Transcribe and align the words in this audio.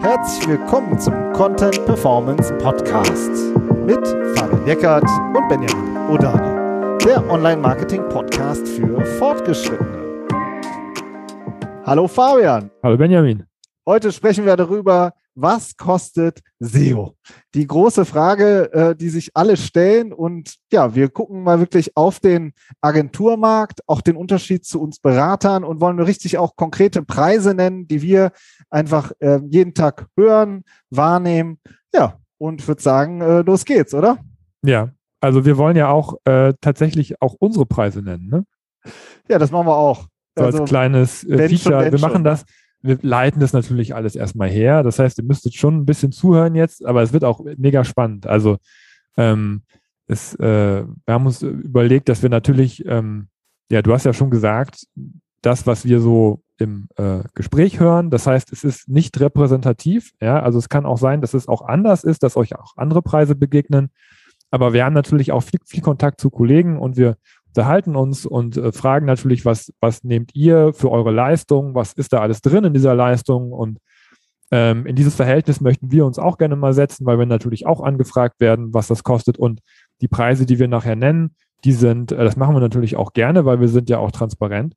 Herzlich 0.00 0.48
willkommen 0.48 0.98
zum 0.98 1.32
Content 1.32 1.84
Performance 1.86 2.52
Podcast 2.58 3.30
mit 3.86 4.06
Fabian 4.36 4.66
Eckert 4.66 5.08
und 5.34 5.48
Benjamin 5.48 5.96
Odani, 6.10 6.98
der 7.04 7.28
Online-Marketing-Podcast 7.30 8.66
für 8.66 9.04
Fortgeschrittene. 9.18 10.26
Hallo 11.84 12.08
Fabian. 12.08 12.70
Hallo 12.82 12.96
Benjamin. 12.96 13.44
Heute 13.86 14.10
sprechen 14.12 14.44
wir 14.44 14.56
darüber, 14.56 15.12
was 15.34 15.76
kostet 15.76 16.40
SEO? 16.60 17.16
Die 17.54 17.66
große 17.66 18.04
Frage, 18.04 18.72
äh, 18.72 18.96
die 18.96 19.08
sich 19.08 19.30
alle 19.34 19.56
stellen. 19.56 20.12
Und 20.12 20.56
ja, 20.72 20.94
wir 20.94 21.08
gucken 21.08 21.42
mal 21.42 21.58
wirklich 21.58 21.96
auf 21.96 22.20
den 22.20 22.52
Agenturmarkt, 22.80 23.80
auch 23.86 24.00
den 24.00 24.16
Unterschied 24.16 24.64
zu 24.64 24.80
uns 24.80 24.98
Beratern 24.98 25.64
und 25.64 25.80
wollen 25.80 25.98
richtig 26.00 26.38
auch 26.38 26.56
konkrete 26.56 27.02
Preise 27.02 27.54
nennen, 27.54 27.88
die 27.88 28.02
wir 28.02 28.32
einfach 28.70 29.12
äh, 29.20 29.40
jeden 29.48 29.74
Tag 29.74 30.06
hören, 30.16 30.64
wahrnehmen. 30.90 31.58
Ja, 31.94 32.18
und 32.38 32.66
würde 32.66 32.82
sagen, 32.82 33.20
äh, 33.20 33.42
los 33.42 33.64
geht's, 33.64 33.94
oder? 33.94 34.18
Ja, 34.62 34.90
also 35.20 35.44
wir 35.44 35.56
wollen 35.56 35.76
ja 35.76 35.88
auch 35.88 36.16
äh, 36.24 36.54
tatsächlich 36.60 37.20
auch 37.22 37.34
unsere 37.38 37.66
Preise 37.66 38.02
nennen, 38.02 38.28
ne? 38.28 38.44
Ja, 39.28 39.38
das 39.38 39.52
machen 39.52 39.68
wir 39.68 39.76
auch. 39.76 40.06
So 40.36 40.44
also, 40.44 40.60
als 40.60 40.68
kleines 40.68 41.24
äh, 41.24 41.48
Feature. 41.48 41.92
wir 41.92 42.00
machen 42.00 42.24
das 42.24 42.44
wir 42.82 42.98
leiten 43.00 43.40
das 43.40 43.52
natürlich 43.52 43.94
alles 43.94 44.16
erstmal 44.16 44.48
her. 44.48 44.82
Das 44.82 44.98
heißt, 44.98 45.18
ihr 45.18 45.24
müsstet 45.24 45.54
schon 45.54 45.78
ein 45.78 45.86
bisschen 45.86 46.12
zuhören 46.12 46.54
jetzt, 46.54 46.84
aber 46.84 47.02
es 47.02 47.12
wird 47.12 47.24
auch 47.24 47.40
mega 47.56 47.84
spannend. 47.84 48.26
Also 48.26 48.58
ähm, 49.16 49.62
es, 50.06 50.34
äh, 50.34 50.84
wir 50.84 51.14
haben 51.14 51.26
uns 51.26 51.42
überlegt, 51.42 52.08
dass 52.08 52.22
wir 52.22 52.28
natürlich, 52.28 52.84
ähm, 52.86 53.28
ja, 53.70 53.82
du 53.82 53.92
hast 53.92 54.04
ja 54.04 54.12
schon 54.12 54.30
gesagt, 54.30 54.86
das, 55.42 55.66
was 55.66 55.84
wir 55.84 56.00
so 56.00 56.42
im 56.58 56.88
äh, 56.96 57.20
Gespräch 57.34 57.80
hören, 57.80 58.10
das 58.10 58.26
heißt, 58.26 58.52
es 58.52 58.64
ist 58.64 58.88
nicht 58.88 59.18
repräsentativ. 59.18 60.12
Ja, 60.20 60.40
also 60.40 60.58
es 60.58 60.68
kann 60.68 60.86
auch 60.86 60.98
sein, 60.98 61.20
dass 61.20 61.34
es 61.34 61.48
auch 61.48 61.62
anders 61.62 62.04
ist, 62.04 62.22
dass 62.22 62.36
euch 62.36 62.54
auch 62.56 62.76
andere 62.76 63.02
Preise 63.02 63.34
begegnen. 63.34 63.90
Aber 64.50 64.72
wir 64.72 64.84
haben 64.84 64.92
natürlich 64.92 65.32
auch 65.32 65.42
viel, 65.42 65.60
viel 65.64 65.80
Kontakt 65.80 66.20
zu 66.20 66.30
Kollegen 66.30 66.78
und 66.78 66.96
wir 66.96 67.16
unterhalten 67.52 67.96
uns 67.96 68.24
und 68.24 68.56
äh, 68.56 68.72
fragen 68.72 69.06
natürlich, 69.06 69.44
was, 69.44 69.72
was 69.80 70.04
nehmt 70.04 70.34
ihr 70.34 70.72
für 70.72 70.90
eure 70.90 71.12
Leistung, 71.12 71.74
was 71.74 71.92
ist 71.92 72.12
da 72.12 72.20
alles 72.20 72.40
drin 72.40 72.64
in 72.64 72.74
dieser 72.74 72.94
Leistung 72.94 73.52
und 73.52 73.78
ähm, 74.50 74.86
in 74.86 74.96
dieses 74.96 75.14
Verhältnis 75.14 75.60
möchten 75.60 75.90
wir 75.90 76.04
uns 76.06 76.18
auch 76.18 76.38
gerne 76.38 76.56
mal 76.56 76.72
setzen, 76.72 77.06
weil 77.06 77.18
wir 77.18 77.26
natürlich 77.26 77.66
auch 77.66 77.80
angefragt 77.80 78.40
werden, 78.40 78.72
was 78.72 78.86
das 78.86 79.04
kostet 79.04 79.38
und 79.38 79.60
die 80.00 80.08
Preise, 80.08 80.46
die 80.46 80.58
wir 80.58 80.68
nachher 80.68 80.96
nennen, 80.96 81.34
die 81.64 81.72
sind, 81.72 82.12
äh, 82.12 82.24
das 82.24 82.36
machen 82.36 82.54
wir 82.54 82.60
natürlich 82.60 82.96
auch 82.96 83.12
gerne, 83.12 83.44
weil 83.44 83.60
wir 83.60 83.68
sind 83.68 83.88
ja 83.90 83.98
auch 83.98 84.10
transparent. 84.10 84.74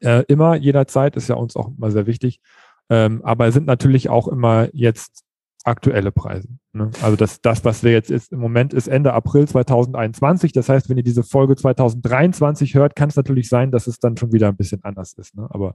Äh, 0.00 0.24
immer, 0.28 0.56
jederzeit 0.56 1.16
ist 1.16 1.28
ja 1.28 1.36
uns 1.36 1.56
auch 1.56 1.68
immer 1.68 1.90
sehr 1.90 2.06
wichtig. 2.06 2.40
Ähm, 2.88 3.20
aber 3.24 3.50
sind 3.50 3.66
natürlich 3.66 4.08
auch 4.08 4.28
immer 4.28 4.68
jetzt 4.72 5.24
aktuelle 5.64 6.12
Preise. 6.12 6.48
Ne? 6.76 6.90
Also 7.02 7.16
das, 7.16 7.40
das, 7.40 7.64
was 7.64 7.82
wir 7.82 7.92
jetzt 7.92 8.10
ist, 8.10 8.32
im 8.32 8.38
Moment 8.38 8.74
ist 8.74 8.88
Ende 8.88 9.12
April 9.12 9.48
2021. 9.48 10.52
Das 10.52 10.68
heißt, 10.68 10.88
wenn 10.88 10.96
ihr 10.96 11.02
diese 11.02 11.22
Folge 11.22 11.56
2023 11.56 12.74
hört, 12.74 12.94
kann 12.94 13.08
es 13.08 13.16
natürlich 13.16 13.48
sein, 13.48 13.70
dass 13.70 13.86
es 13.86 13.98
dann 13.98 14.16
schon 14.16 14.32
wieder 14.32 14.48
ein 14.48 14.56
bisschen 14.56 14.84
anders 14.84 15.14
ist. 15.14 15.34
Ne? 15.34 15.46
Aber 15.50 15.74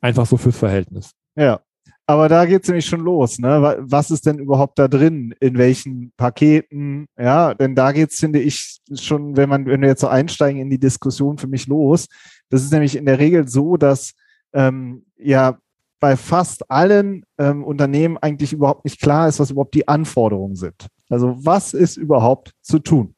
einfach 0.00 0.26
so 0.26 0.36
fürs 0.36 0.58
Verhältnis. 0.58 1.12
Ja. 1.36 1.60
Aber 2.06 2.30
da 2.30 2.46
geht 2.46 2.62
es 2.62 2.68
nämlich 2.68 2.86
schon 2.86 3.00
los. 3.00 3.38
Ne? 3.38 3.76
Was 3.80 4.10
ist 4.10 4.24
denn 4.24 4.38
überhaupt 4.38 4.78
da 4.78 4.88
drin? 4.88 5.34
In 5.40 5.58
welchen 5.58 6.12
Paketen? 6.16 7.06
Ja, 7.18 7.52
denn 7.52 7.74
da 7.74 7.92
geht 7.92 8.12
es, 8.12 8.18
finde 8.18 8.40
ich, 8.40 8.80
schon, 8.94 9.36
wenn 9.36 9.50
man, 9.50 9.66
wenn 9.66 9.82
wir 9.82 9.88
jetzt 9.88 10.00
so 10.00 10.08
einsteigen 10.08 10.60
in 10.62 10.70
die 10.70 10.78
Diskussion 10.78 11.36
für 11.36 11.48
mich 11.48 11.66
los. 11.66 12.06
Das 12.48 12.62
ist 12.62 12.72
nämlich 12.72 12.96
in 12.96 13.04
der 13.04 13.18
Regel 13.18 13.46
so, 13.46 13.76
dass 13.76 14.14
ähm, 14.54 15.04
ja 15.18 15.58
bei 16.00 16.16
fast 16.16 16.70
allen 16.70 17.24
ähm, 17.38 17.64
Unternehmen 17.64 18.18
eigentlich 18.18 18.52
überhaupt 18.52 18.84
nicht 18.84 19.00
klar 19.00 19.28
ist, 19.28 19.40
was 19.40 19.50
überhaupt 19.50 19.74
die 19.74 19.88
Anforderungen 19.88 20.56
sind. 20.56 20.86
Also 21.08 21.36
was 21.40 21.74
ist 21.74 21.96
überhaupt 21.96 22.52
zu 22.60 22.78
tun? 22.78 23.14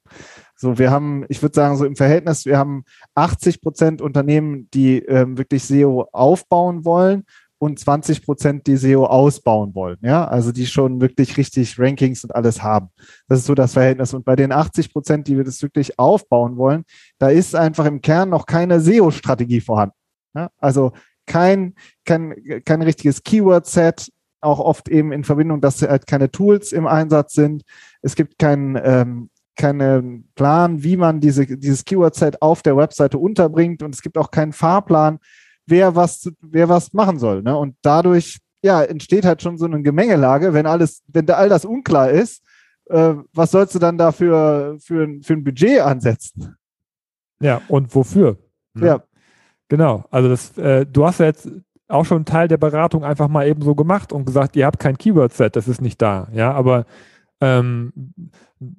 So, 0.56 0.78
wir 0.78 0.90
haben, 0.90 1.24
ich 1.28 1.40
würde 1.40 1.54
sagen, 1.54 1.76
so 1.76 1.84
im 1.84 1.96
Verhältnis, 1.96 2.44
wir 2.44 2.58
haben 2.58 2.84
80 3.14 3.62
Prozent 3.62 4.02
Unternehmen, 4.02 4.68
die 4.74 4.98
ähm, 4.98 5.38
wirklich 5.38 5.64
SEO 5.64 6.08
aufbauen 6.12 6.84
wollen 6.84 7.24
und 7.58 7.78
20 7.78 8.24
Prozent, 8.24 8.66
die 8.66 8.76
SEO 8.76 9.04
ausbauen 9.04 9.74
wollen. 9.74 9.98
Ja, 10.02 10.26
also 10.26 10.50
die 10.50 10.66
schon 10.66 11.00
wirklich 11.00 11.36
richtig 11.36 11.78
Rankings 11.78 12.24
und 12.24 12.34
alles 12.34 12.62
haben. 12.62 12.88
Das 13.28 13.40
ist 13.40 13.46
so 13.46 13.54
das 13.54 13.74
Verhältnis. 13.74 14.14
Und 14.14 14.24
bei 14.24 14.36
den 14.36 14.50
80 14.50 14.92
Prozent, 14.92 15.28
die 15.28 15.36
wir 15.36 15.44
das 15.44 15.62
wirklich 15.62 15.98
aufbauen 15.98 16.56
wollen, 16.56 16.84
da 17.18 17.28
ist 17.28 17.54
einfach 17.54 17.84
im 17.84 18.00
Kern 18.00 18.30
noch 18.30 18.46
keine 18.46 18.80
SEO-Strategie 18.80 19.60
vorhanden. 19.60 19.94
Ja, 20.34 20.50
also 20.58 20.92
kein, 21.30 21.74
kein, 22.04 22.34
kein 22.64 22.82
richtiges 22.82 23.22
Keyword-Set, 23.22 24.12
auch 24.40 24.58
oft 24.58 24.88
eben 24.88 25.12
in 25.12 25.22
Verbindung, 25.22 25.60
dass 25.60 25.80
halt 25.80 26.08
keine 26.08 26.30
Tools 26.30 26.72
im 26.72 26.88
Einsatz 26.88 27.34
sind. 27.34 27.62
Es 28.02 28.16
gibt 28.16 28.38
keinen 28.38 28.76
ähm, 28.82 29.30
keinen 29.56 30.28
Plan, 30.34 30.82
wie 30.82 30.96
man 30.96 31.20
diese, 31.20 31.46
dieses 31.46 31.84
Keyword-Set 31.84 32.40
auf 32.40 32.62
der 32.62 32.76
Webseite 32.76 33.18
unterbringt 33.18 33.82
und 33.82 33.94
es 33.94 34.00
gibt 34.00 34.16
auch 34.16 34.30
keinen 34.30 34.52
Fahrplan, 34.52 35.18
wer 35.66 35.94
was, 35.94 36.32
wer 36.40 36.68
was 36.68 36.94
machen 36.94 37.18
soll. 37.18 37.42
Ne? 37.42 37.56
Und 37.56 37.76
dadurch 37.82 38.38
ja, 38.62 38.82
entsteht 38.82 39.24
halt 39.24 39.42
schon 39.42 39.58
so 39.58 39.66
eine 39.66 39.82
Gemengelage, 39.82 40.54
wenn 40.54 40.66
alles, 40.66 41.02
wenn 41.08 41.26
da 41.26 41.34
all 41.34 41.50
das 41.50 41.64
unklar 41.66 42.10
ist, 42.10 42.42
äh, 42.86 43.14
was 43.34 43.50
sollst 43.50 43.74
du 43.74 43.78
dann 43.78 43.98
dafür 43.98 44.78
für, 44.80 45.06
für 45.22 45.34
ein 45.34 45.44
Budget 45.44 45.80
ansetzen? 45.80 46.56
Ja, 47.42 47.60
und 47.68 47.94
wofür? 47.94 48.38
Ja. 48.78 49.02
Genau, 49.70 50.04
also 50.10 50.28
das, 50.28 50.58
äh, 50.58 50.84
du 50.84 51.06
hast 51.06 51.20
ja 51.20 51.26
jetzt 51.26 51.48
auch 51.86 52.04
schon 52.04 52.18
einen 52.18 52.24
Teil 52.24 52.48
der 52.48 52.56
Beratung 52.56 53.04
einfach 53.04 53.28
mal 53.28 53.46
eben 53.46 53.62
so 53.62 53.76
gemacht 53.76 54.12
und 54.12 54.24
gesagt, 54.24 54.56
ihr 54.56 54.66
habt 54.66 54.80
kein 54.80 54.98
Keyword-Set, 54.98 55.54
das 55.54 55.68
ist 55.68 55.80
nicht 55.80 56.02
da. 56.02 56.26
Ja, 56.32 56.52
aber 56.52 56.86
ähm, 57.40 57.92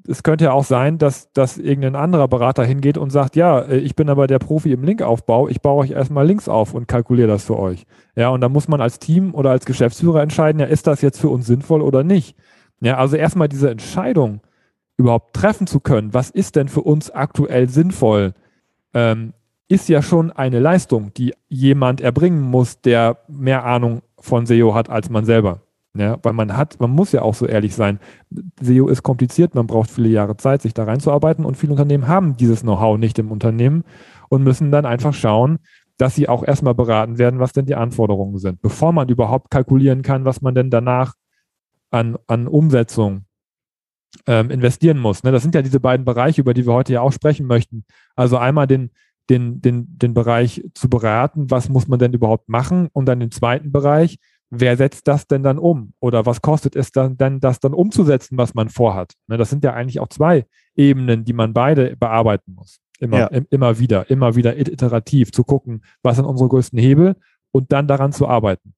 es 0.06 0.22
könnte 0.22 0.44
ja 0.44 0.51
auch 0.51 0.66
sein, 0.66 0.97
dass, 0.97 1.31
dass 1.31 1.57
irgendein 1.57 1.96
anderer 1.96 2.28
Berater 2.28 2.66
hingeht 2.66 2.97
und 2.97 3.09
sagt, 3.09 3.38
ja, 3.38 3.59
äh, 3.59 3.78
ich 3.78 3.96
bin 3.96 4.09
aber 4.09 4.28
der 4.28 4.40
Profi 4.40 4.74
im 4.74 4.84
Linkaufbau, 4.84 5.47
ich 5.47 5.62
baue 5.62 5.84
euch 5.84 5.91
erstmal 5.91 6.28
Links 6.28 6.50
auf 6.50 6.74
und 6.74 6.90
kalkuliere 6.90 7.30
das 7.30 7.46
für 7.46 7.57
euch. 7.57 7.85
Ja, 8.18 8.28
und 8.28 8.41
da 8.41 8.50
muss 8.50 8.68
man 8.68 8.81
als 8.81 9.00
Team 9.00 9.34
oder 9.34 9.51
als 9.51 9.66
Geschäftsführer 9.66 10.22
entscheiden, 10.22 10.59
ja, 10.59 10.66
ist 10.66 10.88
das 10.88 11.01
jetzt 11.01 11.22
für 11.22 11.30
uns 11.30 11.47
sinnvoll 11.47 11.81
oder 11.81 12.03
nicht? 12.03 12.35
Ja, 12.81 12.97
also 12.97 13.16
erstmal 13.16 13.47
diese 13.47 13.72
Entscheidung 13.72 14.41
überhaupt 14.97 15.34
treffen 15.38 15.68
zu 15.68 15.80
können, 15.80 16.13
was 16.13 16.30
ist 16.30 16.57
denn 16.57 16.68
für 16.68 16.81
uns 16.81 17.12
aktuell 17.12 17.69
sinnvoll? 17.69 18.34
Ähm, 18.94 19.34
ist 19.72 19.88
ja 19.88 20.02
schon 20.02 20.32
eine 20.32 20.59
Leistung, 20.59 21.14
die 21.14 21.34
jemand 21.48 22.02
erbringen 22.02 22.42
muss, 22.42 22.82
der 22.82 23.20
mehr 23.30 23.64
Ahnung 23.64 24.02
von 24.20 24.46
SEO 24.46 24.76
hat 24.76 24.90
als 24.90 25.09
man 25.09 25.24
selber. 25.24 25.62
Ja, 25.94 26.18
weil 26.24 26.34
man 26.34 26.56
hat, 26.56 26.80
man 26.80 26.92
muss 26.92 27.12
ja 27.12 27.22
auch 27.22 27.34
so 27.34 27.46
ehrlich 27.46 27.76
sein. 27.76 28.00
SEO 28.62 28.88
ist 28.88 29.04
kompliziert, 29.04 29.56
man 29.56 29.68
braucht 29.68 29.90
viele 29.90 30.10
Jahre 30.10 30.38
Zeit, 30.38 30.62
sich 30.62 30.74
da 30.74 30.86
reinzuarbeiten 30.86 31.44
und 31.44 31.56
viele 31.56 31.74
Unternehmen 31.74 32.08
haben 32.08 32.38
dieses 32.38 32.62
Know-how 32.62 32.98
nicht 32.98 33.20
im 33.20 33.31
Unternehmen 33.31 33.84
und 34.30 34.44
müssen 34.44 34.72
dann 34.72 34.86
einfach 34.86 35.14
schauen, 35.14 35.60
dass 35.98 36.16
sie 36.16 36.30
auch 36.30 36.44
erstmal 36.46 36.76
beraten 36.76 37.18
werden, 37.18 37.40
was 37.40 37.54
denn 37.54 37.66
die 37.66 37.76
Anforderungen 37.76 38.38
sind, 38.40 38.62
bevor 38.62 38.94
man 38.94 39.10
überhaupt 39.10 39.52
kalkulieren 39.52 40.02
kann, 40.02 40.26
was 40.26 40.42
man 40.42 40.56
denn 40.56 40.70
danach 40.70 41.14
an, 41.92 42.18
an 42.28 42.48
Umsetzung 42.48 43.26
ähm, 44.28 44.50
investieren 44.50 44.98
muss. 44.98 45.24
Ne? 45.24 45.31
Das 45.31 45.44
sind 45.44 45.56
ja 45.56 45.62
diese 45.62 45.80
beiden 45.80 46.06
Bereiche, 46.06 46.42
über 46.42 46.54
die 46.54 46.66
wir 46.66 46.74
heute 46.74 46.94
ja 46.94 47.02
auch 47.02 47.12
sprechen 47.12 47.48
möchten. 47.48 47.86
Also 48.16 48.38
einmal 48.38 48.68
den, 48.68 48.92
den, 49.30 49.62
den, 49.62 49.98
den 49.98 50.14
Bereich 50.14 50.64
zu 50.74 50.90
beraten, 50.90 51.50
was 51.50 51.70
muss 51.70 51.88
man 51.88 52.00
denn 52.00 52.14
überhaupt 52.14 52.50
machen 52.50 52.90
und 52.92 53.06
dann 53.06 53.20
den 53.20 53.32
zweiten 53.32 53.72
Bereich, 53.72 54.18
wer 54.50 54.78
setzt 54.78 55.08
das 55.08 55.28
denn 55.28 55.44
dann 55.44 55.58
um? 55.58 55.94
Oder 56.00 56.26
was 56.26 56.42
kostet 56.42 56.76
es 56.76 56.92
dann, 56.92 57.18
dann 57.18 57.40
das 57.40 57.60
dann 57.60 57.74
umzusetzen, 57.74 58.38
was 58.38 58.54
man 58.54 58.70
vorhat? 58.70 59.14
Ne, 59.28 59.38
das 59.38 59.50
sind 59.50 59.64
ja 59.64 59.74
eigentlich 59.74 60.00
auch 60.00 60.10
zwei 60.10 60.46
Ebenen, 60.76 61.24
die 61.24 61.34
man 61.34 61.54
beide 61.54 61.96
bearbeiten 61.96 62.54
muss. 62.54 62.80
Immer, 63.00 63.18
ja. 63.18 63.28
immer 63.50 63.80
wieder, 63.80 64.10
immer 64.12 64.36
wieder 64.36 64.58
iterativ 64.58 65.31
zu 65.31 65.44
gucken, 65.44 65.84
was 66.04 66.18
sind 66.18 66.26
unsere 66.26 66.50
größten 66.50 66.78
Hebel 66.78 67.16
und 67.52 67.72
dann 67.72 67.88
daran 67.88 68.12
zu 68.12 68.28
arbeiten. 68.28 68.75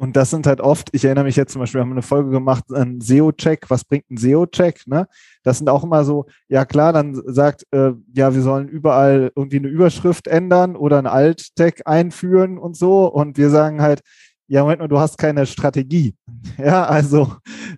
Und 0.00 0.16
das 0.16 0.30
sind 0.30 0.46
halt 0.46 0.62
oft, 0.62 0.88
ich 0.92 1.04
erinnere 1.04 1.24
mich 1.24 1.36
jetzt 1.36 1.52
zum 1.52 1.60
Beispiel, 1.60 1.78
wir 1.78 1.82
haben 1.82 1.92
eine 1.92 2.00
Folge 2.00 2.30
gemacht, 2.30 2.64
ein 2.72 3.02
SEO-Check, 3.02 3.68
was 3.68 3.84
bringt 3.84 4.10
ein 4.10 4.16
SEO-Check? 4.16 4.86
Ne? 4.86 5.06
Das 5.42 5.58
sind 5.58 5.68
auch 5.68 5.84
immer 5.84 6.04
so, 6.04 6.24
ja 6.48 6.64
klar, 6.64 6.94
dann 6.94 7.20
sagt, 7.26 7.66
äh, 7.70 7.92
ja, 8.14 8.34
wir 8.34 8.40
sollen 8.40 8.66
überall 8.66 9.30
irgendwie 9.36 9.58
eine 9.58 9.68
Überschrift 9.68 10.26
ändern 10.26 10.74
oder 10.74 10.96
ein 10.96 11.06
Alt-Tag 11.06 11.82
einführen 11.84 12.56
und 12.56 12.78
so. 12.78 13.08
Und 13.12 13.36
wir 13.36 13.50
sagen 13.50 13.82
halt, 13.82 14.00
ja, 14.46 14.62
Moment 14.62 14.80
mal, 14.80 14.88
du 14.88 14.98
hast 14.98 15.18
keine 15.18 15.44
Strategie. 15.44 16.14
Ja, 16.56 16.86
also 16.86 17.34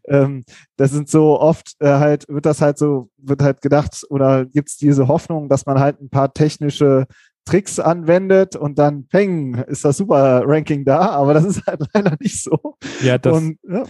ähm, 0.07 0.45
das 0.77 0.93
sind 0.93 1.11
so 1.11 1.41
oft 1.41 1.75
äh, 1.81 1.89
halt, 1.89 2.29
wird 2.29 2.47
das 2.47 2.61
halt 2.61 2.79
so, 2.79 3.11
wird 3.17 3.43
halt 3.43 3.61
gedacht 3.61 4.05
oder 4.09 4.45
gibt 4.45 4.69
es 4.69 4.77
diese 4.77 5.09
Hoffnung, 5.09 5.49
dass 5.49 5.67
man 5.67 5.81
halt 5.81 6.01
ein 6.01 6.09
paar 6.09 6.33
technische 6.33 7.07
Tricks 7.45 7.79
anwendet 7.79 8.57
und 8.57 8.79
dann 8.79 9.07
peng, 9.07 9.55
ist 9.67 9.85
das 9.85 9.97
super 9.97 10.43
Ranking 10.47 10.85
da, 10.85 11.11
aber 11.11 11.35
das 11.35 11.45
ist 11.45 11.67
halt 11.67 11.83
leider 11.95 12.17
nicht 12.21 12.43
so. 12.43 12.77
Ja, 13.03 13.19
das, 13.19 13.37
und, 13.37 13.59
ja. 13.69 13.85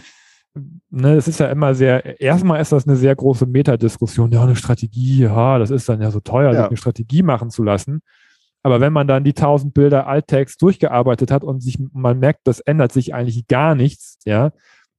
Ne, 0.89 1.15
es 1.15 1.27
ist 1.27 1.39
ja 1.39 1.47
immer 1.47 1.73
sehr, 1.73 2.21
erstmal 2.21 2.61
ist 2.61 2.71
das 2.71 2.87
eine 2.87 2.95
sehr 2.95 3.15
große 3.15 3.47
Metadiskussion, 3.47 4.31
ja, 4.31 4.43
eine 4.43 4.55
Strategie, 4.55 5.21
ja, 5.23 5.57
das 5.57 5.71
ist 5.71 5.89
dann 5.89 6.01
ja 6.01 6.11
so 6.11 6.19
teuer, 6.19 6.53
ja. 6.53 6.67
eine 6.67 6.77
Strategie 6.77 7.23
machen 7.23 7.49
zu 7.49 7.63
lassen. 7.63 8.01
Aber 8.61 8.79
wenn 8.79 8.93
man 8.93 9.07
dann 9.07 9.23
die 9.23 9.31
1000 9.31 9.73
Bilder 9.73 10.07
Alttext 10.07 10.61
durchgearbeitet 10.61 11.31
hat 11.31 11.43
und 11.43 11.61
sich, 11.61 11.79
man 11.91 12.19
merkt, 12.19 12.41
das 12.45 12.59
ändert 12.61 12.93
sich 12.93 13.13
eigentlich 13.13 13.47
gar 13.47 13.75
nichts, 13.75 14.19
ja, 14.25 14.51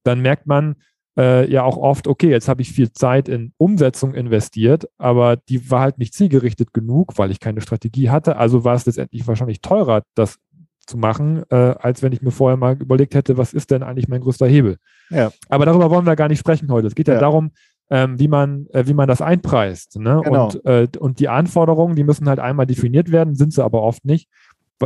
dann 0.03 0.21
merkt 0.21 0.45
man 0.45 0.75
äh, 1.17 1.49
ja 1.49 1.63
auch 1.63 1.77
oft, 1.77 2.07
okay, 2.07 2.29
jetzt 2.29 2.47
habe 2.47 2.61
ich 2.61 2.71
viel 2.71 2.91
Zeit 2.91 3.29
in 3.29 3.53
Umsetzung 3.57 4.13
investiert, 4.13 4.89
aber 4.97 5.37
die 5.37 5.69
war 5.71 5.81
halt 5.81 5.97
nicht 5.97 6.13
zielgerichtet 6.13 6.73
genug, 6.73 7.17
weil 7.17 7.31
ich 7.31 7.39
keine 7.39 7.61
Strategie 7.61 8.09
hatte. 8.09 8.37
Also 8.37 8.63
war 8.63 8.75
es 8.75 8.85
letztendlich 8.85 9.25
wahrscheinlich 9.27 9.61
teurer, 9.61 10.03
das 10.15 10.37
zu 10.85 10.97
machen, 10.97 11.43
äh, 11.49 11.55
als 11.55 12.03
wenn 12.03 12.13
ich 12.13 12.21
mir 12.21 12.31
vorher 12.31 12.57
mal 12.57 12.79
überlegt 12.79 13.15
hätte, 13.15 13.37
was 13.37 13.53
ist 13.53 13.71
denn 13.71 13.81
eigentlich 13.81 14.07
mein 14.07 14.21
größter 14.21 14.47
Hebel. 14.47 14.77
Ja. 15.09 15.31
Aber 15.49 15.65
darüber 15.65 15.89
wollen 15.89 16.05
wir 16.05 16.15
gar 16.15 16.27
nicht 16.27 16.39
sprechen 16.39 16.71
heute. 16.71 16.87
Es 16.87 16.95
geht 16.95 17.07
ja, 17.07 17.15
ja 17.15 17.19
darum, 17.19 17.51
ähm, 17.89 18.19
wie, 18.19 18.27
man, 18.27 18.67
äh, 18.67 18.85
wie 18.87 18.93
man 18.93 19.07
das 19.07 19.21
einpreist. 19.21 19.99
Ne? 19.99 20.21
Genau. 20.23 20.45
Und, 20.45 20.65
äh, 20.65 20.87
und 20.99 21.19
die 21.19 21.29
Anforderungen, 21.29 21.95
die 21.95 22.03
müssen 22.03 22.29
halt 22.29 22.39
einmal 22.39 22.65
definiert 22.65 23.11
werden, 23.11 23.35
sind 23.35 23.53
sie 23.53 23.63
aber 23.63 23.81
oft 23.81 24.05
nicht. 24.05 24.29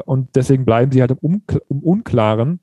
Und 0.05 0.35
deswegen 0.35 0.65
bleiben 0.65 0.91
sie 0.91 1.01
halt 1.01 1.11
im, 1.11 1.17
Unkl 1.17 1.61
im 1.69 1.79
Unklaren. 1.79 2.59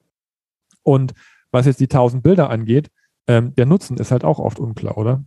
Und 0.83 1.15
was 1.51 1.67
jetzt 1.67 1.81
die 1.81 1.85
1000 1.85 2.23
Bilder 2.23 2.51
angeht, 2.51 2.91
ähm, 3.26 3.55
der 3.55 3.67
Nutzen 3.67 3.96
ist 3.96 4.11
halt 4.11 4.25
auch 4.25 4.38
oft 4.38 4.58
unklar, 4.58 4.96
oder? 4.99 5.25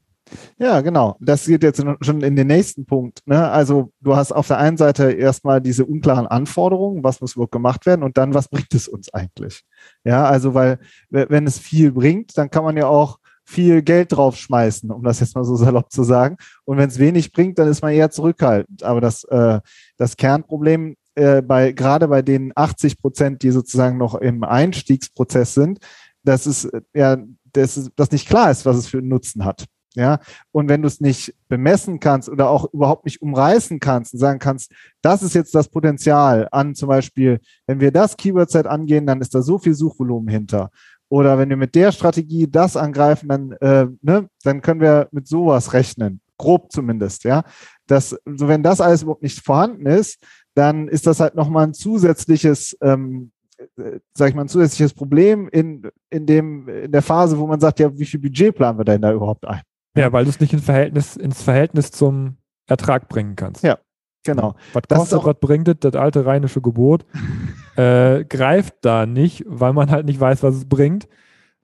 Ja, 0.58 0.82
genau. 0.82 1.16
Das 1.20 1.46
geht 1.46 1.64
jetzt 1.64 1.84
schon 2.02 2.22
in 2.22 2.36
den 2.36 2.48
nächsten 2.48 2.86
Punkt. 2.86 3.22
Ne? 3.26 3.50
Also 3.50 3.92
du 4.02 4.16
hast 4.16 4.32
auf 4.32 4.48
der 4.48 4.60
einen 4.60 4.78
Seite 4.78 5.12
erstmal 5.12 5.62
diese 5.62 5.86
unklaren 5.86 6.28
Anforderungen, 6.28 7.04
was 7.04 7.22
muss 7.22 7.34
überhaupt 7.34 7.52
gemacht 7.52 7.86
werden 7.86 8.04
und 8.04 8.18
dann, 8.18 8.34
was 8.34 8.48
bringt 8.48 8.74
es 8.74 8.88
uns 8.88 9.14
eigentlich? 9.14 9.64
Ja, 10.04 10.26
also 10.26 10.54
weil 10.54 10.80
wenn 11.10 11.48
es 11.48 11.58
viel 11.58 11.92
bringt, 11.92 12.38
dann 12.38 12.52
kann 12.52 12.64
man 12.64 12.78
ja 12.78 12.88
auch 12.88 13.18
viel 13.44 13.82
Geld 13.82 14.12
draufschmeißen, 14.12 14.92
um 14.92 15.04
das 15.04 15.20
jetzt 15.22 15.36
mal 15.36 15.44
so 15.44 15.56
salopp 15.56 15.92
zu 15.92 16.04
sagen. 16.04 16.38
Und 16.66 16.78
wenn 16.78 16.90
es 16.90 17.00
wenig 17.00 17.32
bringt, 17.32 17.58
dann 17.58 17.68
ist 17.68 17.82
man 17.82 17.94
eher 17.94 18.12
zurückhaltend. 18.12 18.84
Aber 18.84 19.02
das, 19.02 19.24
äh, 19.24 19.60
das 19.98 20.18
Kernproblem 20.18 20.96
äh, 21.16 21.42
bei 21.42 21.72
gerade 21.72 22.08
bei 22.08 22.22
den 22.22 22.52
80 22.54 23.02
Prozent, 23.02 23.42
die 23.42 23.50
sozusagen 23.50 23.98
noch 23.98 24.14
im 24.16 24.44
Einstiegsprozess 24.44 25.56
sind, 25.56 25.80
dass 26.24 26.46
es 26.46 26.70
ja, 26.94 27.18
dass 27.54 27.90
das 27.96 28.12
nicht 28.12 28.28
klar 28.28 28.52
ist, 28.52 28.66
was 28.66 28.78
es 28.78 28.88
für 28.88 29.00
einen 29.00 29.08
Nutzen 29.08 29.46
hat. 29.46 29.66
Ja, 29.96 30.20
und 30.52 30.70
wenn 30.70 30.84
du 30.84 30.88
es 30.88 31.02
nicht 31.02 31.34
bemessen 31.48 32.00
kannst 32.00 32.30
oder 32.30 32.50
auch 32.50 32.72
überhaupt 32.74 33.06
nicht 33.06 33.24
umreißen 33.24 33.80
kannst 33.80 34.14
und 34.14 34.20
sagen 34.20 34.38
kannst, 34.38 34.72
das 35.02 35.24
ist 35.24 35.34
jetzt 35.34 35.56
das 35.56 35.68
Potenzial 35.68 36.48
an 36.52 36.76
zum 36.76 36.90
Beispiel, 36.90 37.40
wenn 37.66 37.80
wir 37.80 37.92
das 37.92 38.16
Keyword-Set 38.16 38.68
angehen, 38.68 39.08
dann 39.08 39.20
ist 39.20 39.34
da 39.34 39.42
so 39.42 39.58
viel 39.58 39.74
Suchvolumen 39.74 40.30
hinter. 40.30 40.70
Oder 41.10 41.40
wenn 41.40 41.50
wir 41.50 41.58
mit 41.58 41.74
der 41.74 41.92
Strategie 41.92 42.48
das 42.48 42.78
angreifen, 42.78 43.30
dann, 43.30 43.52
äh, 43.54 43.88
ne, 44.02 44.30
dann 44.44 44.62
können 44.62 44.80
wir 44.80 45.08
mit 45.12 45.28
sowas 45.28 45.74
rechnen. 45.74 46.22
Grob 46.38 46.72
zumindest, 46.72 47.24
ja. 47.24 47.44
Das, 47.88 48.16
so 48.26 48.48
wenn 48.48 48.62
das 48.62 48.80
alles 48.80 49.02
überhaupt 49.02 49.24
nicht 49.24 49.44
vorhanden 49.44 49.88
ist, 49.88 50.24
dann 50.54 50.88
ist 50.88 51.08
das 51.08 51.20
halt 51.20 51.34
nochmal 51.34 51.66
ein 51.66 51.74
zusätzliches, 51.74 52.78
ähm, 52.82 53.32
äh, 53.78 54.00
sag 54.14 54.30
ich 54.30 54.36
mal, 54.36 54.44
ein 54.44 54.50
zusätzliches 54.50 54.94
Problem 54.94 55.48
in, 55.50 55.90
in 56.10 56.26
dem, 56.26 56.68
in 56.68 56.92
der 56.92 57.02
Phase, 57.02 57.38
wo 57.38 57.48
man 57.48 57.60
sagt, 57.60 57.80
ja, 57.80 57.98
wie 57.98 58.06
viel 58.06 58.20
Budget 58.20 58.56
planen 58.56 58.78
wir 58.78 58.86
denn 58.86 59.02
da 59.02 59.12
überhaupt 59.12 59.46
ein? 59.48 59.62
Ja, 59.96 60.12
weil 60.12 60.24
du 60.24 60.30
es 60.30 60.40
nicht 60.40 60.54
ins 60.54 60.66
Verhältnis, 60.66 61.16
ins 61.16 61.42
Verhältnis 61.42 61.92
zum 61.92 62.38
Ertrag 62.68 63.10
bringen 63.10 63.36
kannst. 63.36 63.64
Ja, 63.64 63.80
genau. 64.24 64.56
Was 64.74 64.84
kostet, 64.88 65.24
was 65.26 65.40
bringt 65.40 65.68
das, 65.68 65.78
das 65.80 65.96
alte 65.96 66.26
rheinische 66.26 66.62
Gebot, 66.62 67.06
äh, 67.76 68.24
greift 68.26 68.76
da 68.82 69.06
nicht, 69.06 69.44
weil 69.48 69.74
man 69.74 69.92
halt 69.92 70.06
nicht 70.06 70.20
weiß, 70.20 70.44
was 70.44 70.56
es 70.56 70.70
bringt. 70.70 71.08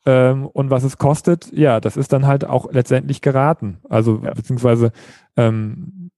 Ähm, 0.08 0.46
und 0.46 0.70
was 0.70 0.84
es 0.84 1.00
kostet, 1.00 1.52
ja, 1.52 1.80
das 1.80 1.98
ist 1.98 2.14
dann 2.14 2.28
halt 2.28 2.46
auch 2.46 2.72
letztendlich 2.72 3.22
geraten. 3.22 3.80
Also, 3.90 4.22
ja. 4.24 4.34
beziehungsweise 4.34 4.92
ähm, 5.36 6.12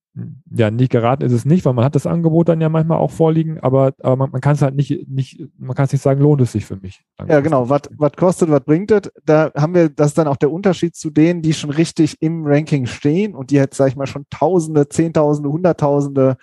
ja, 0.50 0.72
nicht 0.72 0.92
geraten 0.92 1.24
ist 1.24 1.34
es 1.34 1.46
nicht, 1.46 1.66
weil 1.66 1.74
man 1.74 1.86
hat 1.86 1.96
das 1.96 2.08
Angebot 2.08 2.50
dann 2.50 2.62
ja 2.62 2.70
manchmal 2.70 2.98
auch 2.98 3.12
vorliegen, 3.12 3.60
aber, 3.60 3.94
aber 4.02 4.16
man, 4.16 4.32
man 4.32 4.42
kann 4.42 4.56
es 4.56 4.62
halt 4.62 4.76
nicht, 4.76 5.08
nicht, 5.08 5.42
man 5.58 5.76
kann 5.76 5.86
es 5.86 5.92
nicht 5.92 6.02
sagen, 6.02 6.22
lohnt 6.22 6.42
es 6.42 6.52
sich 6.52 6.66
für 6.66 6.78
mich. 6.78 7.04
Ja, 7.28 7.40
genau. 7.42 7.70
Was 7.70 7.82
kostet, 8.16 8.50
was 8.50 8.62
bringt 8.62 8.92
es? 8.92 9.12
Da 9.26 9.52
haben 9.56 9.76
wir, 9.76 9.90
das 9.90 10.08
ist 10.08 10.18
dann 10.18 10.28
auch 10.28 10.38
der 10.38 10.52
Unterschied 10.52 10.96
zu 10.96 11.10
denen, 11.10 11.42
die 11.42 11.54
schon 11.54 11.70
richtig 11.70 12.18
im 12.22 12.46
Ranking 12.46 12.86
stehen 12.86 13.36
und 13.36 13.52
die 13.52 13.56
jetzt, 13.56 13.78
sag 13.78 13.90
ich 13.90 13.96
mal, 13.96 14.08
schon 14.08 14.26
Tausende, 14.30 14.90
Zehntausende, 14.90 15.50
Hunderttausende 15.50 16.38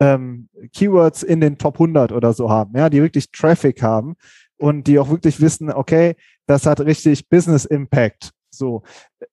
ähm, 0.00 0.48
Keywords 0.72 1.22
in 1.22 1.40
den 1.40 1.58
Top 1.58 1.74
100 1.74 2.12
oder 2.12 2.32
so 2.32 2.50
haben, 2.50 2.76
ja, 2.76 2.88
die 2.88 3.02
wirklich 3.02 3.30
Traffic 3.30 3.82
haben 3.82 4.16
und 4.56 4.86
die 4.86 4.98
auch 4.98 5.10
wirklich 5.10 5.40
wissen, 5.40 5.70
okay, 5.70 6.16
das 6.46 6.66
hat 6.66 6.80
richtig 6.80 7.28
Business 7.28 7.64
Impact. 7.64 8.30
So, 8.50 8.82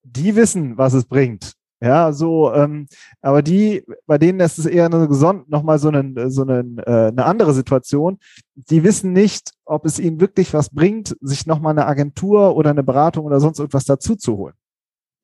die 0.03 0.35
wissen, 0.35 0.77
was 0.77 0.93
es 0.93 1.05
bringt. 1.05 1.53
Ja, 1.79 2.11
so, 2.11 2.51
ähm, 2.53 2.87
aber 3.21 3.43
die, 3.43 3.83
bei 4.07 4.17
denen 4.17 4.39
ist 4.39 4.57
es 4.57 4.65
eher 4.65 4.85
eine 4.85 5.07
gesond, 5.07 5.47
nochmal 5.47 5.77
so, 5.77 5.89
eine, 5.89 6.31
so 6.31 6.41
eine, 6.41 6.59
äh, 6.85 7.07
eine 7.09 7.25
andere 7.25 7.53
Situation. 7.53 8.17
Die 8.55 8.83
wissen 8.83 9.13
nicht, 9.13 9.51
ob 9.63 9.85
es 9.85 9.99
ihnen 9.99 10.19
wirklich 10.19 10.53
was 10.55 10.71
bringt, 10.71 11.15
sich 11.21 11.45
nochmal 11.45 11.71
eine 11.71 11.85
Agentur 11.85 12.55
oder 12.55 12.71
eine 12.71 12.83
Beratung 12.83 13.25
oder 13.25 13.39
sonst 13.39 13.59
irgendwas 13.59 13.85
dazu 13.85 14.15
zu 14.15 14.37
holen. 14.37 14.55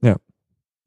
Ja. 0.02 0.18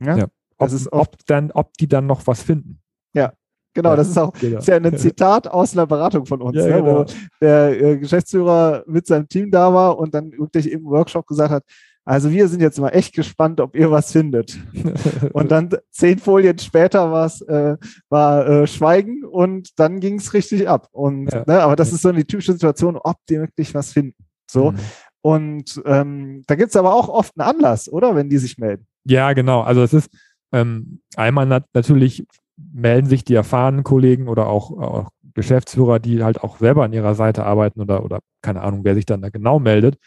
Ja. 0.01 0.17
ja. 0.17 0.27
Ob, 0.59 0.71
ist 0.71 0.93
ob, 0.93 1.17
dann, 1.27 1.51
ob 1.51 1.73
die 1.75 1.89
dann 1.89 2.07
noch 2.07 2.27
was 2.27 2.43
finden. 2.43 2.81
Ja, 3.13 3.33
Genau, 3.77 3.95
das 3.95 4.09
ist 4.09 4.17
auch 4.17 4.33
genau. 4.33 4.59
ist 4.59 4.69
ja 4.69 4.77
ein 4.77 4.97
Zitat 4.99 5.49
aus 5.49 5.75
einer 5.75 5.87
Beratung 5.87 6.25
von 6.25 6.41
uns, 6.41 6.57
ja, 6.57 6.67
ne, 6.67 6.83
genau. 6.83 7.01
wo 7.01 7.05
der 7.43 7.79
äh, 7.79 7.99
Geschäftsführer 7.99 8.85
mit 8.87 9.07
seinem 9.07 9.29
Team 9.29 9.51
da 9.51 9.73
war 9.73 9.99
und 9.99 10.15
dann 10.15 10.33
wirklich 10.33 10.73
im 10.73 10.87
Workshop 10.87 11.27
gesagt 11.27 11.51
hat, 11.51 11.63
also 12.07 12.31
wir 12.31 12.47
sind 12.47 12.63
jetzt 12.63 12.79
mal 12.79 12.91
echt 12.91 13.15
gespannt, 13.15 13.61
ob 13.61 13.75
ihr 13.75 13.91
was 13.91 14.13
findet. 14.13 14.57
und 15.33 15.51
dann 15.51 15.71
zehn 15.91 16.21
Folien 16.21 16.57
später 16.59 17.11
war's, 17.11 17.41
äh, 17.43 17.77
war 18.09 18.47
äh, 18.47 18.67
Schweigen 18.69 19.25
und 19.25 19.79
dann 19.79 19.99
ging 19.99 20.21
es 20.21 20.33
richtig 20.33 20.69
ab. 20.69 20.89
Und 20.93 21.33
ja. 21.33 21.43
ne, 21.47 21.61
aber 21.61 21.75
das 21.75 21.93
ist 21.93 22.03
so 22.03 22.11
eine 22.11 22.25
typische 22.25 22.53
Situation, 22.53 22.97
ob 22.97 23.17
die 23.29 23.41
wirklich 23.41 23.75
was 23.75 23.93
finden. 23.93 24.25
So. 24.49 24.71
Mhm. 24.71 24.79
Und 25.21 25.83
ähm, 25.85 26.45
da 26.47 26.55
gibt's 26.55 26.77
aber 26.77 26.95
auch 26.95 27.09
oft 27.09 27.33
einen 27.37 27.49
Anlass, 27.49 27.89
oder? 27.93 28.15
Wenn 28.15 28.31
die 28.31 28.39
sich 28.39 28.57
melden. 28.57 28.87
Ja, 29.05 29.33
genau. 29.33 29.63
Also 29.63 29.83
es 29.83 29.93
ist 29.93 30.09
ähm, 30.53 31.01
einmal 31.17 31.47
nat 31.47 31.65
natürlich 31.75 32.25
melden 32.57 33.09
sich 33.09 33.25
die 33.25 33.35
erfahrenen 33.35 33.83
Kollegen 33.83 34.29
oder 34.29 34.47
auch, 34.47 34.71
auch 34.71 35.09
Geschäftsführer, 35.35 35.99
die 35.99 36.23
halt 36.23 36.41
auch 36.41 36.59
selber 36.59 36.85
an 36.85 36.93
ihrer 36.93 37.17
Seite 37.17 37.45
arbeiten 37.45 37.81
oder, 37.81 38.05
oder 38.05 38.21
keine 38.43 38.63
Ahnung, 38.63 38.85
wer 38.85 38.95
sich 38.95 39.07
dann 39.07 39.23
da 39.23 39.29
genau 39.29 39.59
meldet. 39.59 39.99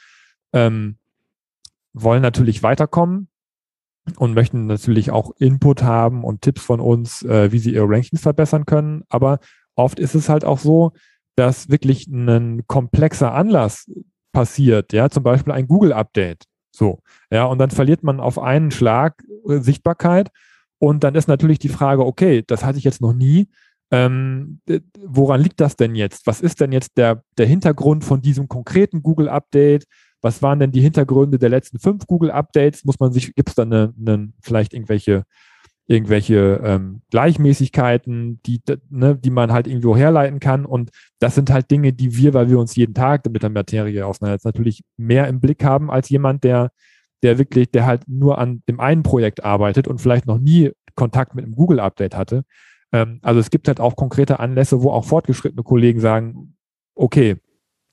Ähm, 0.54 0.99
wollen 1.94 2.22
natürlich 2.22 2.64
weiterkommen 2.64 3.30
und 4.18 4.34
möchten 4.34 4.66
natürlich 4.66 5.12
auch 5.12 5.32
Input 5.38 5.84
haben 5.84 6.24
und 6.24 6.42
Tipps 6.42 6.62
von 6.62 6.80
uns, 6.80 7.24
äh, 7.24 7.52
wie 7.52 7.60
sie 7.60 7.74
ihre 7.74 7.90
Rankings 7.90 8.22
verbessern 8.22 8.66
können. 8.66 9.04
Aber 9.10 9.40
oft 9.76 10.00
ist 10.00 10.16
es 10.16 10.30
halt 10.30 10.46
auch 10.46 10.60
so, 10.60 10.92
dass 11.36 11.70
wirklich 11.70 12.08
ein 12.08 12.64
komplexer 12.68 13.34
Anlass 13.34 13.90
passiert, 14.32 14.94
ja, 14.94 15.10
zum 15.10 15.24
Beispiel 15.24 15.54
ein 15.54 15.68
Google-Update. 15.68 16.46
So, 16.72 17.02
ja, 17.32 17.46
und 17.46 17.58
dann 17.58 17.72
verliert 17.72 18.04
man 18.04 18.20
auf 18.20 18.40
einen 18.40 18.72
Schlag 18.72 19.24
äh, 19.48 19.60
Sichtbarkeit. 19.60 20.30
Und 20.80 21.04
dann 21.04 21.16
ist 21.16 21.28
natürlich 21.28 21.60
die 21.60 21.70
Frage, 21.70 22.06
okay, 22.06 22.44
das 22.46 22.64
hatte 22.64 22.78
ich 22.78 22.84
jetzt 22.84 23.02
noch 23.02 23.14
nie. 23.14 23.50
Ähm, 23.92 24.62
woran 25.04 25.42
liegt 25.42 25.60
das 25.60 25.76
denn 25.76 25.96
jetzt? 25.96 26.28
Was 26.28 26.42
ist 26.42 26.62
denn 26.62 26.72
jetzt 26.72 26.98
der, 26.98 27.24
der 27.38 27.48
Hintergrund 27.48 28.06
von 28.06 28.22
diesem 28.22 28.48
konkreten 28.48 29.02
Google-Update? 29.02 29.86
Was 30.22 30.42
waren 30.42 30.60
denn 30.60 30.72
die 30.72 30.82
Hintergründe 30.82 31.40
der 31.40 31.50
letzten 31.50 31.80
fünf 31.80 32.06
Google-Updates? 32.08 32.86
Muss 32.86 33.00
man 33.00 33.12
sich, 33.12 33.34
gibt 33.36 33.50
es 33.50 33.56
da 33.56 33.64
eine, 33.64 33.94
eine, 34.00 34.32
vielleicht 34.42 34.74
irgendwelche, 34.74 35.24
irgendwelche 35.88 36.62
ähm, 36.64 37.02
Gleichmäßigkeiten, 37.10 38.42
die, 38.46 38.62
ne, 38.90 39.16
die 39.16 39.30
man 39.30 39.52
halt 39.52 39.68
irgendwo 39.68 39.96
herleiten 39.96 40.40
kann? 40.40 40.66
Und 40.66 40.92
das 41.20 41.36
sind 41.36 41.52
halt 41.52 41.72
Dinge, 41.72 41.94
die 41.94 42.16
wir, 42.16 42.34
weil 42.34 42.50
wir 42.50 42.60
uns 42.60 42.76
jeden 42.76 42.94
Tag 42.94 43.26
mit 43.30 43.44
der 43.44 43.50
Materie 43.50 44.06
auseinandersetzen, 44.06 44.50
natürlich 44.50 44.84
mehr 44.98 45.28
im 45.28 45.40
Blick 45.40 45.64
haben 45.64 45.90
als 45.90 46.10
jemand, 46.10 46.44
der, 46.44 46.72
der 47.24 47.38
wirklich, 47.38 47.72
der 47.72 47.86
halt 47.86 48.08
nur 48.08 48.38
an 48.38 48.62
dem 48.68 48.80
einen 48.80 49.04
Projekt 49.04 49.44
arbeitet 49.44 49.88
und 49.88 50.00
vielleicht 50.00 50.26
noch 50.26 50.40
nie 50.40 50.72
Kontakt 50.96 51.34
mit 51.34 51.46
einem 51.46 51.56
Google-Update 51.56 52.16
hatte. 52.16 52.44
Ähm, 52.92 53.20
also 53.22 53.40
es 53.40 53.50
gibt 53.50 53.68
halt 53.68 53.80
auch 53.80 53.96
konkrete 53.96 54.40
Anlässe, 54.40 54.82
wo 54.82 54.92
auch 54.92 55.06
fortgeschrittene 55.06 55.64
Kollegen 55.64 56.02
sagen, 56.02 56.58
okay, 56.96 57.38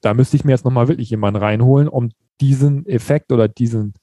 da 0.01 0.15
müsste 0.15 0.37
ich 0.37 0.45
mir 0.45 0.53
jetzt 0.53 0.65
nochmal 0.65 0.89
wirklich 0.89 1.11
jemanden 1.11 1.41
reinholen, 1.41 1.89
um 1.89 2.11
diesen 2.41 2.87
Effekt 2.87 3.33
oder 3.33 3.49
diesen, 3.49 3.95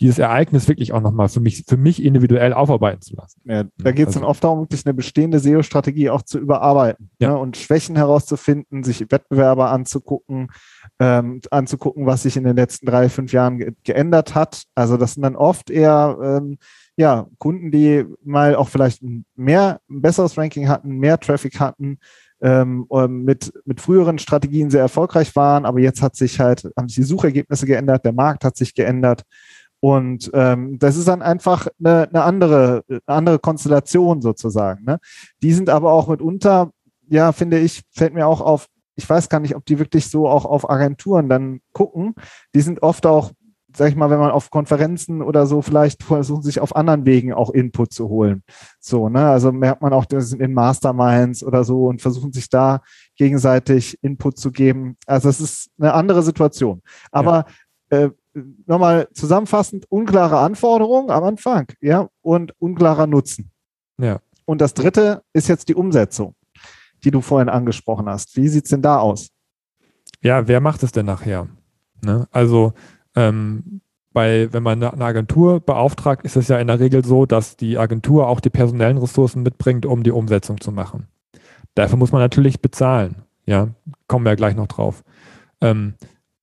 dieses 0.00 0.18
Ereignis 0.18 0.68
wirklich 0.68 0.92
auch 0.92 1.00
nochmal 1.00 1.28
für 1.28 1.40
mich, 1.40 1.64
für 1.66 1.76
mich 1.76 2.02
individuell 2.02 2.52
aufarbeiten 2.52 3.00
zu 3.00 3.14
lassen. 3.16 3.40
Ja, 3.44 3.64
da 3.78 3.92
geht 3.92 4.08
es 4.08 4.08
also, 4.08 4.20
dann 4.20 4.28
oft 4.28 4.44
darum, 4.44 4.60
wirklich 4.60 4.84
eine 4.84 4.94
bestehende 4.94 5.38
SEO-Strategie 5.38 6.10
auch 6.10 6.22
zu 6.22 6.38
überarbeiten 6.38 7.10
ja. 7.18 7.30
ne, 7.30 7.38
und 7.38 7.56
Schwächen 7.56 7.96
herauszufinden, 7.96 8.82
sich 8.84 9.00
Wettbewerber 9.10 9.70
anzugucken, 9.70 10.48
ähm, 10.98 11.40
anzugucken, 11.50 12.06
was 12.06 12.24
sich 12.24 12.36
in 12.36 12.44
den 12.44 12.56
letzten 12.56 12.86
drei, 12.86 13.08
fünf 13.08 13.32
Jahren 13.32 13.58
ge 13.58 13.72
geändert 13.84 14.34
hat. 14.34 14.64
Also 14.74 14.96
das 14.96 15.14
sind 15.14 15.22
dann 15.22 15.36
oft 15.36 15.70
eher 15.70 16.18
ähm, 16.22 16.58
ja, 16.96 17.26
Kunden, 17.38 17.70
die 17.70 18.04
mal 18.22 18.54
auch 18.54 18.68
vielleicht 18.68 19.02
mehr, 19.34 19.80
ein 19.90 20.00
besseres 20.00 20.38
Ranking 20.38 20.68
hatten, 20.68 20.90
mehr 20.98 21.18
Traffic 21.18 21.58
hatten, 21.58 21.98
ähm, 22.40 22.86
mit, 23.08 23.52
mit 23.64 23.80
früheren 23.80 24.18
Strategien 24.18 24.70
sehr 24.70 24.82
erfolgreich 24.82 25.34
waren, 25.36 25.64
aber 25.64 25.80
jetzt 25.80 26.02
hat 26.02 26.16
sich 26.16 26.40
halt, 26.40 26.68
haben 26.76 26.88
sich 26.88 26.96
die 26.96 27.02
Suchergebnisse 27.02 27.66
geändert, 27.66 28.04
der 28.04 28.12
Markt 28.12 28.44
hat 28.44 28.56
sich 28.56 28.74
geändert. 28.74 29.22
Und 29.80 30.30
ähm, 30.32 30.78
das 30.78 30.96
ist 30.96 31.08
dann 31.08 31.20
einfach 31.20 31.68
eine, 31.78 32.08
eine, 32.08 32.22
andere, 32.22 32.84
eine 32.88 33.00
andere 33.06 33.38
Konstellation 33.38 34.22
sozusagen. 34.22 34.84
Ne? 34.84 34.98
Die 35.42 35.52
sind 35.52 35.68
aber 35.68 35.92
auch 35.92 36.08
mitunter 36.08 36.70
ja, 37.08 37.32
finde 37.32 37.58
ich, 37.58 37.82
fällt 37.90 38.14
mir 38.14 38.26
auch 38.26 38.40
auf, 38.40 38.66
ich 38.96 39.08
weiß 39.08 39.28
gar 39.28 39.40
nicht, 39.40 39.56
ob 39.56 39.64
die 39.66 39.78
wirklich 39.78 40.08
so 40.08 40.28
auch 40.28 40.44
auf 40.44 40.68
Agenturen 40.68 41.28
dann 41.28 41.60
gucken. 41.72 42.14
Die 42.54 42.60
sind 42.60 42.82
oft 42.82 43.06
auch, 43.06 43.32
sag 43.76 43.88
ich 43.88 43.96
mal, 43.96 44.10
wenn 44.10 44.18
man 44.18 44.30
auf 44.30 44.50
Konferenzen 44.50 45.20
oder 45.22 45.46
so 45.46 45.62
vielleicht 45.62 46.02
versuchen, 46.02 46.42
sich 46.42 46.60
auf 46.60 46.76
anderen 46.76 47.04
Wegen 47.04 47.32
auch 47.32 47.50
Input 47.50 47.92
zu 47.92 48.08
holen. 48.08 48.42
So, 48.80 49.08
ne, 49.08 49.28
also 49.28 49.52
merkt 49.52 49.82
man 49.82 49.92
auch, 49.92 50.04
das 50.04 50.28
sind 50.28 50.40
in 50.40 50.54
Masterminds 50.54 51.42
oder 51.42 51.64
so 51.64 51.86
und 51.86 52.00
versuchen 52.00 52.32
sich 52.32 52.48
da 52.48 52.82
gegenseitig 53.16 53.98
Input 54.02 54.38
zu 54.38 54.52
geben. 54.52 54.96
Also 55.06 55.28
es 55.28 55.40
ist 55.40 55.70
eine 55.78 55.92
andere 55.94 56.22
Situation. 56.22 56.82
Aber 57.10 57.46
ja. 57.90 57.98
äh, 57.98 58.10
nochmal 58.66 59.08
zusammenfassend, 59.12 59.90
unklare 59.90 60.38
Anforderungen 60.38 61.10
am 61.10 61.24
Anfang, 61.24 61.66
ja, 61.80 62.08
und 62.22 62.52
unklarer 62.58 63.06
Nutzen. 63.06 63.50
Ja. 63.98 64.20
Und 64.44 64.60
das 64.60 64.74
dritte 64.74 65.22
ist 65.32 65.48
jetzt 65.48 65.68
die 65.68 65.74
Umsetzung, 65.74 66.34
die 67.02 67.10
du 67.10 67.20
vorhin 67.20 67.48
angesprochen 67.48 68.08
hast. 68.08 68.36
Wie 68.36 68.48
sieht's 68.48 68.70
denn 68.70 68.82
da 68.82 68.98
aus? 68.98 69.30
Ja, 70.20 70.46
wer 70.46 70.60
macht 70.60 70.82
es 70.82 70.92
denn 70.92 71.06
nachher? 71.06 71.48
Ne? 72.02 72.26
Also 72.30 72.72
ähm, 73.14 73.80
bei, 74.12 74.52
wenn 74.52 74.62
man 74.62 74.82
eine 74.82 75.04
Agentur 75.04 75.60
beauftragt, 75.60 76.24
ist 76.24 76.36
es 76.36 76.48
ja 76.48 76.58
in 76.58 76.68
der 76.68 76.78
Regel 76.78 77.04
so, 77.04 77.26
dass 77.26 77.56
die 77.56 77.78
Agentur 77.78 78.28
auch 78.28 78.40
die 78.40 78.50
personellen 78.50 78.98
Ressourcen 78.98 79.42
mitbringt, 79.42 79.86
um 79.86 80.04
die 80.04 80.12
Umsetzung 80.12 80.60
zu 80.60 80.70
machen. 80.70 81.08
Dafür 81.74 81.98
muss 81.98 82.12
man 82.12 82.20
natürlich 82.20 82.62
bezahlen. 82.62 83.16
Ja, 83.44 83.68
kommen 84.06 84.24
wir 84.24 84.36
gleich 84.36 84.54
noch 84.54 84.68
drauf. 84.68 85.02
Ähm, 85.60 85.94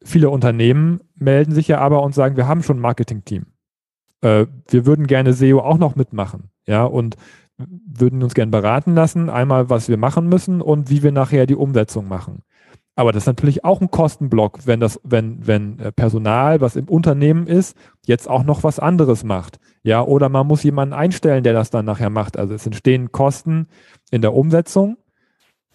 viele 0.03 0.29
Unternehmen 0.29 0.99
melden 1.15 1.53
sich 1.53 1.67
ja 1.69 1.79
aber 1.79 2.03
und 2.03 2.13
sagen, 2.13 2.35
wir 2.35 2.47
haben 2.47 2.61
schon 2.61 2.77
ein 2.77 2.81
Marketing-Team. 2.81 3.45
Äh, 4.21 4.47
wir 4.67 4.85
würden 4.85 5.07
gerne 5.07 5.33
SEO 5.33 5.59
auch 5.59 5.77
noch 5.77 5.95
mitmachen. 5.95 6.49
Ja, 6.67 6.83
und 6.83 7.15
würden 7.57 8.21
uns 8.23 8.33
gerne 8.33 8.51
beraten 8.51 8.95
lassen, 8.95 9.29
einmal 9.29 9.69
was 9.69 9.87
wir 9.87 9.97
machen 9.97 10.27
müssen 10.27 10.61
und 10.61 10.89
wie 10.89 11.03
wir 11.03 11.11
nachher 11.11 11.45
die 11.45 11.55
Umsetzung 11.55 12.07
machen. 12.07 12.43
Aber 12.95 13.12
das 13.12 13.24
ist 13.24 13.27
natürlich 13.27 13.63
auch 13.63 13.81
ein 13.81 13.89
Kostenblock, 13.89 14.65
wenn 14.65 14.79
das, 14.79 15.00
wenn, 15.03 15.48
wenn 15.48 15.79
äh, 15.79 15.91
Personal, 15.91 16.60
was 16.62 16.75
im 16.75 16.89
Unternehmen 16.89 17.48
ist, 17.48 17.75
jetzt 18.05 18.29
auch 18.29 18.43
noch 18.43 18.63
was 18.63 18.79
anderes 18.79 19.24
macht. 19.24 19.60
Ja, 19.83 20.03
oder 20.03 20.29
man 20.29 20.45
muss 20.45 20.63
jemanden 20.63 20.93
einstellen, 20.93 21.43
der 21.43 21.53
das 21.53 21.69
dann 21.69 21.86
nachher 21.86 22.10
macht. 22.10 22.38
Also 22.38 22.53
es 22.53 22.65
entstehen 22.65 23.12
Kosten 23.12 23.67
in 24.12 24.21
der 24.21 24.33
Umsetzung, 24.33 24.98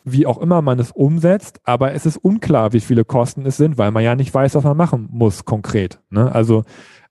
wie 0.05 0.27
auch 0.27 0.39
immer 0.39 0.63
man 0.63 0.79
es 0.79 0.93
umsetzt, 0.93 1.61
aber 1.65 1.93
es 1.93 2.07
ist 2.07 2.19
unklar, 2.19 2.73
wie 2.73 2.81
viele 2.81 3.05
Kosten 3.05 3.45
es 3.47 3.57
sind, 3.57 3.79
weil 3.79 3.91
man 3.91 4.05
ja 4.05 4.15
nicht 4.15 4.33
weiß, 4.33 4.55
was 4.55 4.65
man 4.65 4.77
machen 4.77 5.09
muss 5.11 5.45
konkret. 5.45 6.01
Ne? 6.11 6.31
Also 6.33 6.65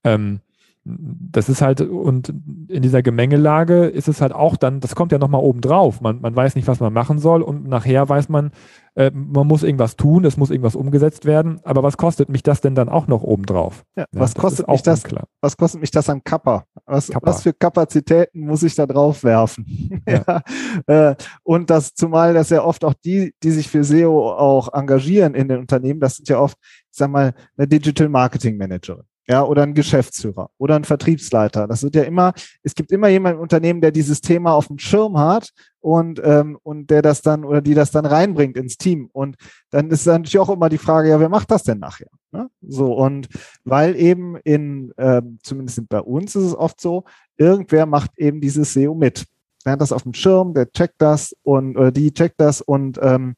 ähm, 0.04 0.40
das 0.88 1.50
ist 1.50 1.64
halt, 1.64 1.82
und 1.82 2.32
in 2.68 2.84
dieser 2.84 3.02
Gemengelage 3.02 3.86
ist 3.86 4.08
es 4.08 4.22
halt 4.22 4.34
auch 4.34 4.56
dann, 4.56 4.82
das 4.82 4.94
kommt 4.94 5.12
ja 5.12 5.18
nochmal 5.18 5.42
oben 5.42 5.60
drauf. 5.60 6.00
Man, 6.00 6.22
man 6.22 6.36
weiß 6.36 6.56
nicht, 6.56 6.68
was 6.68 6.80
man 6.80 6.94
machen 6.94 7.18
soll 7.18 7.42
und 7.42 7.68
nachher 7.68 8.08
weiß 8.08 8.30
man, 8.30 8.52
äh, 8.94 9.10
man 9.12 9.48
muss 9.48 9.64
irgendwas 9.64 9.96
tun, 9.96 10.26
es 10.26 10.38
muss 10.38 10.52
irgendwas 10.52 10.76
umgesetzt 10.76 11.26
werden, 11.26 11.60
aber 11.64 11.82
was 11.82 11.98
kostet 11.98 12.30
mich 12.30 12.44
das 12.44 12.62
denn 12.62 12.76
dann 12.76 12.88
auch 12.88 13.08
noch 13.08 13.24
oben 13.24 13.48
drauf? 13.48 13.84
Ja, 13.96 14.04
ja, 14.04 14.20
was 14.20 14.36
kostet 14.36 14.68
mich 14.68 14.84
das? 14.84 15.04
Unklar. 15.04 15.24
Was 15.42 15.58
kostet 15.58 15.82
mich 15.82 15.90
das 15.90 16.08
am 16.08 16.24
Kappa? 16.24 16.66
Was, 16.86 17.10
Kappa. 17.10 17.32
was 17.32 17.42
für 17.42 17.54
Kapazitäten 17.54 18.42
muss 18.42 18.62
ich 18.62 18.76
da 18.76 18.86
drauf 18.86 19.24
werfen? 19.24 20.04
ja. 20.08 20.42
äh, 20.86 21.16
und 21.42 21.72
das, 21.72 21.96
zumal 21.96 22.36
das 22.36 22.52
ja 22.52 22.64
oft 22.64 22.86
auch 22.86 22.94
die, 22.94 23.34
die 23.42 23.52
sich 23.52 23.70
für 23.70 23.84
SEO 23.84 24.32
auch 24.34 24.72
engagieren 24.72 25.34
in 25.34 25.48
den 25.48 25.62
Unternehmen, 25.62 26.00
das 26.00 26.18
sind 26.18 26.30
ja 26.30 26.40
oft, 26.40 26.58
ich 26.62 26.98
sag 26.98 27.10
mal, 27.10 27.34
eine 27.58 27.68
Digital 27.68 28.08
Marketing 28.08 28.56
Managerin 28.58 29.04
ja, 29.28 29.44
oder 29.44 29.64
ein 29.64 29.74
Geschäftsführer 29.74 30.50
oder 30.58 30.76
ein 30.76 30.84
Vertriebsleiter. 30.84 31.68
Das 31.68 31.84
wird 31.84 31.96
ja 31.96 32.04
immer, 32.04 32.34
es 32.64 32.76
gibt 32.76 32.92
immer 32.92 33.08
jemanden 33.08 33.38
im 33.38 33.44
Unternehmen, 33.44 33.82
der 33.82 33.92
dieses 33.92 34.22
Thema 34.22 34.54
auf 34.54 34.68
dem 34.68 34.78
Schirm 34.78 35.18
hat 35.18 35.50
und, 35.80 36.22
ähm, 36.24 36.58
und 36.62 36.90
der 36.92 37.02
das 37.02 37.22
dann 37.22 37.44
oder 37.44 37.62
die 37.62 37.74
das 37.74 37.92
dann 37.92 38.06
reinbringt 38.06 38.56
ins 38.56 38.78
Team. 38.78 39.10
Und 39.14 39.36
dann 39.72 39.90
ist 39.90 40.06
natürlich 40.06 40.38
auch 40.38 40.50
immer 40.50 40.70
die 40.70 40.78
Frage, 40.78 41.10
ja, 41.10 41.20
wer 41.20 41.30
macht 41.30 41.50
das 41.50 41.64
denn 41.64 41.80
nachher? 41.80 42.10
Ne? 42.32 42.50
So, 42.62 42.94
und 42.94 43.28
weil 43.64 43.96
eben 43.96 44.38
in, 44.44 44.94
ähm, 44.98 45.40
zumindest 45.42 45.90
bei 45.90 46.02
uns 46.02 46.36
ist 46.36 46.44
es 46.44 46.56
oft 46.56 46.80
so, 46.80 47.04
irgendwer 47.38 47.88
macht 47.88 48.12
eben 48.18 48.42
dieses 48.42 48.74
SEO 48.74 48.94
mit. 48.94 49.26
Der 49.66 49.72
hat 49.72 49.82
das 49.82 49.92
auf 49.92 50.04
dem 50.04 50.14
Schirm, 50.14 50.54
der 50.54 50.72
checkt 50.72 50.96
das 51.00 51.36
und 51.42 51.76
oder 51.76 51.92
die 51.92 52.14
checkt 52.14 52.40
das 52.40 52.62
und 52.62 53.00
ähm, 53.02 53.36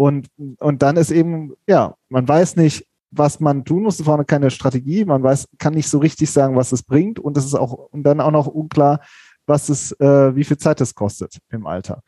und, 0.00 0.28
und 0.60 0.80
dann 0.80 0.96
ist 0.96 1.10
eben, 1.10 1.52
ja, 1.66 1.94
man 2.08 2.26
weiß 2.26 2.56
nicht, 2.56 2.86
was 3.10 3.40
man 3.40 3.64
tun 3.64 3.82
muss, 3.82 4.00
vorne 4.00 4.24
keine 4.24 4.50
Strategie, 4.50 5.04
man 5.04 5.22
weiß, 5.22 5.48
kann 5.58 5.74
nicht 5.74 5.88
so 5.88 5.98
richtig 5.98 6.30
sagen, 6.30 6.56
was 6.56 6.72
es 6.72 6.82
bringt 6.82 7.18
und 7.18 7.36
es 7.36 7.44
ist 7.44 7.54
auch 7.54 7.72
und 7.72 8.04
dann 8.04 8.20
auch 8.20 8.30
noch 8.30 8.46
unklar, 8.46 9.00
was 9.46 9.68
es, 9.68 9.92
äh, 10.00 10.34
wie 10.34 10.44
viel 10.44 10.58
Zeit 10.58 10.80
es 10.80 10.94
kostet 10.94 11.38
im 11.50 11.66
Alltag. 11.66 12.02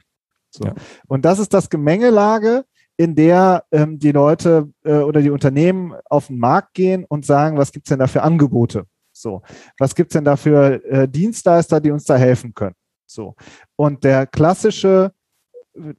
So. 0.51 0.65
Ja. 0.65 0.75
Und 1.09 1.25
das 1.25 1.39
ist 1.39 1.53
das 1.53 1.69
Gemengelage, 1.69 2.65
in 2.97 3.15
der 3.15 3.65
ähm, 3.73 3.99
die 3.99 4.13
Leute 4.13 4.71
äh, 4.85 4.95
oder 4.95 5.23
die 5.23 5.31
Unternehmen 5.31 5.95
auf 6.09 6.29
den 6.29 6.39
Markt 6.39 6.75
gehen 6.75 7.05
und 7.05 7.25
sagen, 7.25 7.57
was 7.57 7.73
gibt's 7.73 7.89
denn 7.89 7.99
da 7.99 8.07
für 8.07 8.23
Angebote? 8.23 8.85
So, 9.13 9.43
was 9.79 9.95
gibt's 9.95 10.13
denn 10.13 10.25
da 10.25 10.37
für 10.37 10.85
äh, 10.85 11.09
Dienstleister, 11.09 11.81
die 11.81 11.91
uns 11.91 12.05
da 12.05 12.17
helfen 12.17 12.55
können? 12.55 12.75
So. 13.07 13.35
Und 13.77 14.05
der 14.05 14.27
klassische 14.27 15.13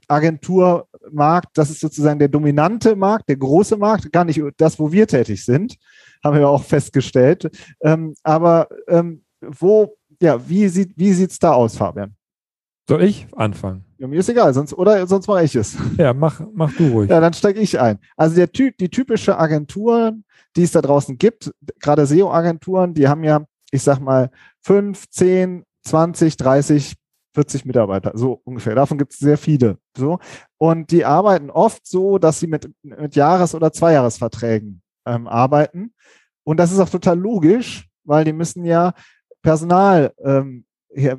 Agenturmarkt, 0.07 1.49
das 1.57 1.69
ist 1.69 1.79
sozusagen 1.79 2.19
der 2.19 2.27
dominante 2.27 2.95
Markt, 2.95 3.29
der 3.29 3.37
große 3.37 3.77
Markt, 3.77 4.11
gar 4.11 4.23
nicht 4.23 4.41
das, 4.57 4.79
wo 4.79 4.91
wir 4.91 5.07
tätig 5.07 5.43
sind, 5.43 5.77
haben 6.23 6.37
wir 6.37 6.47
auch 6.47 6.63
festgestellt. 6.63 7.49
Ähm, 7.81 8.13
aber 8.23 8.67
ähm, 8.87 9.23
wo, 9.41 9.97
ja, 10.21 10.47
wie 10.47 10.67
sieht 10.67 10.93
wie 10.95 11.13
sieht's 11.13 11.39
da 11.39 11.53
aus, 11.53 11.75
Fabian? 11.75 12.15
Soll 12.87 13.03
ich 13.03 13.27
anfangen? 13.35 13.85
Ja, 13.97 14.07
mir 14.07 14.19
ist 14.19 14.29
egal, 14.29 14.53
sonst 14.53 14.73
oder 14.73 15.07
sonst 15.07 15.27
mache 15.27 15.43
ich 15.43 15.55
es. 15.55 15.77
Ja, 15.97 16.13
mach, 16.13 16.41
mach 16.53 16.73
du 16.75 16.87
ruhig. 16.89 17.09
Ja, 17.09 17.21
dann 17.21 17.33
steige 17.33 17.59
ich 17.61 17.79
ein. 17.79 17.97
Also 18.17 18.35
der 18.35 18.51
Typ, 18.51 18.77
die 18.77 18.89
typische 18.89 19.37
Agenturen, 19.37 20.25
die 20.55 20.63
es 20.63 20.71
da 20.71 20.81
draußen 20.81 21.17
gibt, 21.17 21.51
gerade 21.79 22.05
SEO-Agenturen, 22.05 22.93
die 22.93 23.07
haben 23.07 23.23
ja, 23.23 23.45
ich 23.71 23.83
sag 23.83 23.99
mal, 23.99 24.31
fünf, 24.61 25.09
zehn, 25.09 25.63
20, 25.83 26.35
30 26.35 26.95
40 27.33 27.65
Mitarbeiter, 27.65 28.11
so 28.15 28.41
ungefähr. 28.43 28.75
Davon 28.75 28.97
gibt 28.97 29.13
es 29.13 29.19
sehr 29.19 29.37
viele. 29.37 29.77
So. 29.97 30.19
Und 30.57 30.91
die 30.91 31.05
arbeiten 31.05 31.49
oft 31.49 31.85
so, 31.87 32.17
dass 32.17 32.39
sie 32.39 32.47
mit, 32.47 32.71
mit 32.83 33.15
Jahres- 33.15 33.55
oder 33.55 33.71
Zweijahresverträgen 33.71 34.81
ähm, 35.05 35.27
arbeiten. 35.27 35.93
Und 36.43 36.57
das 36.57 36.71
ist 36.71 36.79
auch 36.79 36.89
total 36.89 37.17
logisch, 37.17 37.87
weil 38.03 38.25
die 38.25 38.33
müssen 38.33 38.65
ja 38.65 38.93
Personal 39.41 40.13
ähm, 40.23 40.65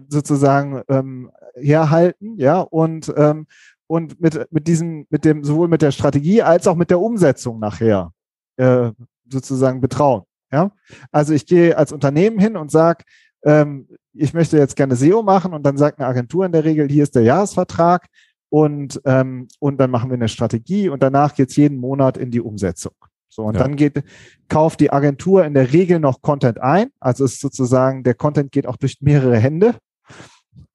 sozusagen 0.09 0.83
ähm, 0.89 1.31
herhalten, 1.57 2.39
ja, 2.39 2.61
und, 2.61 3.13
ähm, 3.17 3.47
und 3.87 4.21
mit, 4.21 4.53
mit 4.53 4.67
diesem, 4.67 5.07
mit 5.11 5.25
dem, 5.25 5.45
sowohl 5.45 5.69
mit 5.69 5.83
der 5.83 5.91
Strategie 5.91 6.43
als 6.43 6.67
auch 6.67 6.77
mit 6.77 6.91
der 6.91 7.01
Umsetzung 7.01 7.59
nachher 7.59 8.13
äh, 8.57 8.93
sozusagen 9.29 9.81
betrauen. 9.81 10.23
Ja? 10.53 10.71
Also 11.11 11.35
ich 11.35 11.47
gehe 11.47 11.77
als 11.77 11.93
Unternehmen 11.93 12.39
hin 12.39 12.57
und 12.57 12.71
sage, 12.71 13.05
ähm, 13.45 13.89
ich 14.13 14.33
möchte 14.33 14.59
jetzt 14.59 14.77
gerne 14.77 14.97
SEO 14.97 15.23
machen 15.23 15.53
und 15.53 15.65
dann 15.65 15.77
sagt 15.77 15.99
eine 15.99 16.09
Agentur 16.09 16.47
in 16.47 16.53
der 16.53 16.65
Regel, 16.65 16.89
hier 16.89 17.03
ist 17.03 17.15
der 17.15 17.23
Jahresvertrag 17.23 18.07
und, 18.49 19.01
ähm, 19.05 19.49
und 19.59 19.79
dann 19.79 19.91
machen 19.91 20.11
wir 20.11 20.15
eine 20.15 20.29
Strategie 20.29 20.89
und 20.89 21.03
danach 21.03 21.35
geht 21.35 21.51
es 21.51 21.57
jeden 21.57 21.79
Monat 21.79 22.17
in 22.17 22.31
die 22.31 22.41
Umsetzung. 22.41 22.95
So, 23.29 23.43
und 23.43 23.55
ja. 23.55 23.63
dann 23.63 23.75
geht, 23.75 24.05
kauft 24.49 24.79
die 24.79 24.93
Agentur 24.93 25.45
in 25.45 25.55
der 25.55 25.73
Regel 25.73 25.99
noch 25.99 26.23
Content 26.23 26.61
ein. 26.61 26.91
Also 27.01 27.25
ist 27.25 27.41
sozusagen, 27.41 28.05
der 28.05 28.15
Content 28.15 28.53
geht 28.53 28.69
auch 28.69 28.77
durch 28.77 29.01
mehrere 29.01 29.37
Hände. 29.37 29.75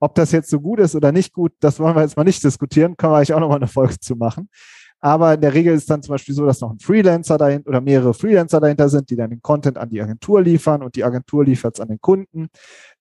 Ob 0.02 0.14
das 0.16 0.34
jetzt 0.34 0.50
so 0.50 0.60
gut 0.60 0.80
ist 0.80 0.94
oder 0.94 1.14
nicht 1.14 1.32
gut, 1.32 1.54
das 1.62 1.80
wollen 1.80 1.96
wir 1.96 2.02
jetzt 2.02 2.18
mal 2.18 2.26
nicht 2.26 2.44
diskutieren, 2.44 2.98
können 2.98 3.14
wir 3.14 3.18
eigentlich 3.18 3.34
auch 3.34 3.40
nochmal 3.40 3.60
eine 3.60 3.68
Folge 3.68 3.98
zu 4.00 4.18
machen. 4.18 4.50
Aber 5.02 5.34
in 5.34 5.42
der 5.42 5.54
Regel 5.54 5.74
ist 5.74 5.90
dann 5.90 6.04
zum 6.04 6.14
Beispiel 6.14 6.36
so, 6.36 6.46
dass 6.46 6.60
noch 6.60 6.72
ein 6.72 6.80
Freelancer 6.80 7.38
dahinter 7.38 7.70
oder 7.70 7.82
mehrere 7.82 8.14
Freelancer 8.14 8.60
dahinter 8.60 8.90
sind, 8.90 9.10
die 9.10 9.16
dann 9.16 9.30
den 9.30 9.42
Content 9.42 9.78
an 9.78 9.90
die 9.90 10.02
Agentur 10.02 10.42
liefern 10.42 10.84
und 10.84 10.96
die 10.96 11.04
Agentur 11.04 11.46
liefert 11.46 11.76
es 11.76 11.80
an 11.80 11.88
den 11.88 12.02
Kunden. 12.02 12.48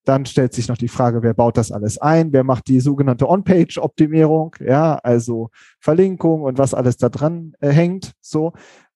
Dann 0.05 0.25
stellt 0.25 0.55
sich 0.55 0.69
noch 0.69 0.79
die 0.79 0.89
Frage, 0.89 1.23
wer 1.23 1.35
baut 1.35 1.57
das 1.57 1.73
alles 1.73 1.99
ein? 1.99 2.33
Wer 2.33 2.45
macht 2.45 2.69
die 2.69 2.81
sogenannte 2.81 3.29
On-Page-Optimierung? 3.29 4.55
Ja, 4.61 4.95
also 5.03 5.51
Verlinkung 5.81 6.43
und 6.43 6.59
was 6.59 6.73
alles 6.73 6.97
da 6.97 7.09
dran 7.09 7.55
äh, 7.61 7.71
hängt. 7.71 8.13
So. 8.21 8.53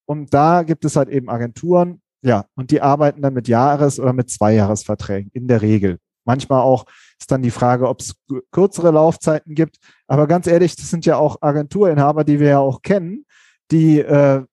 Und 0.06 0.32
da 0.32 0.62
gibt 0.62 0.84
es 0.84 0.96
halt 0.96 1.08
eben 1.08 1.28
Agenturen, 1.28 2.00
ja, 2.24 2.44
und 2.54 2.70
die 2.70 2.80
arbeiten 2.80 3.20
dann 3.20 3.34
mit 3.34 3.48
Jahres- 3.48 3.98
oder 3.98 4.12
mit 4.12 4.30
Zweijahresverträgen 4.30 5.30
in 5.34 5.48
der 5.48 5.60
Regel. 5.60 5.98
Manchmal 6.24 6.60
auch 6.60 6.84
ist 7.18 7.30
dann 7.30 7.42
die 7.42 7.50
Frage, 7.50 7.88
ob 7.88 8.00
es 8.00 8.14
kürzere 8.50 8.90
Laufzeiten 8.90 9.54
gibt. 9.54 9.78
Aber 10.06 10.26
ganz 10.26 10.46
ehrlich, 10.46 10.76
das 10.76 10.90
sind 10.90 11.06
ja 11.06 11.16
auch 11.16 11.38
Agenturinhaber, 11.40 12.24
die 12.24 12.40
wir 12.40 12.48
ja 12.48 12.58
auch 12.58 12.82
kennen, 12.82 13.24
die, 13.70 14.00
äh, 14.00 14.44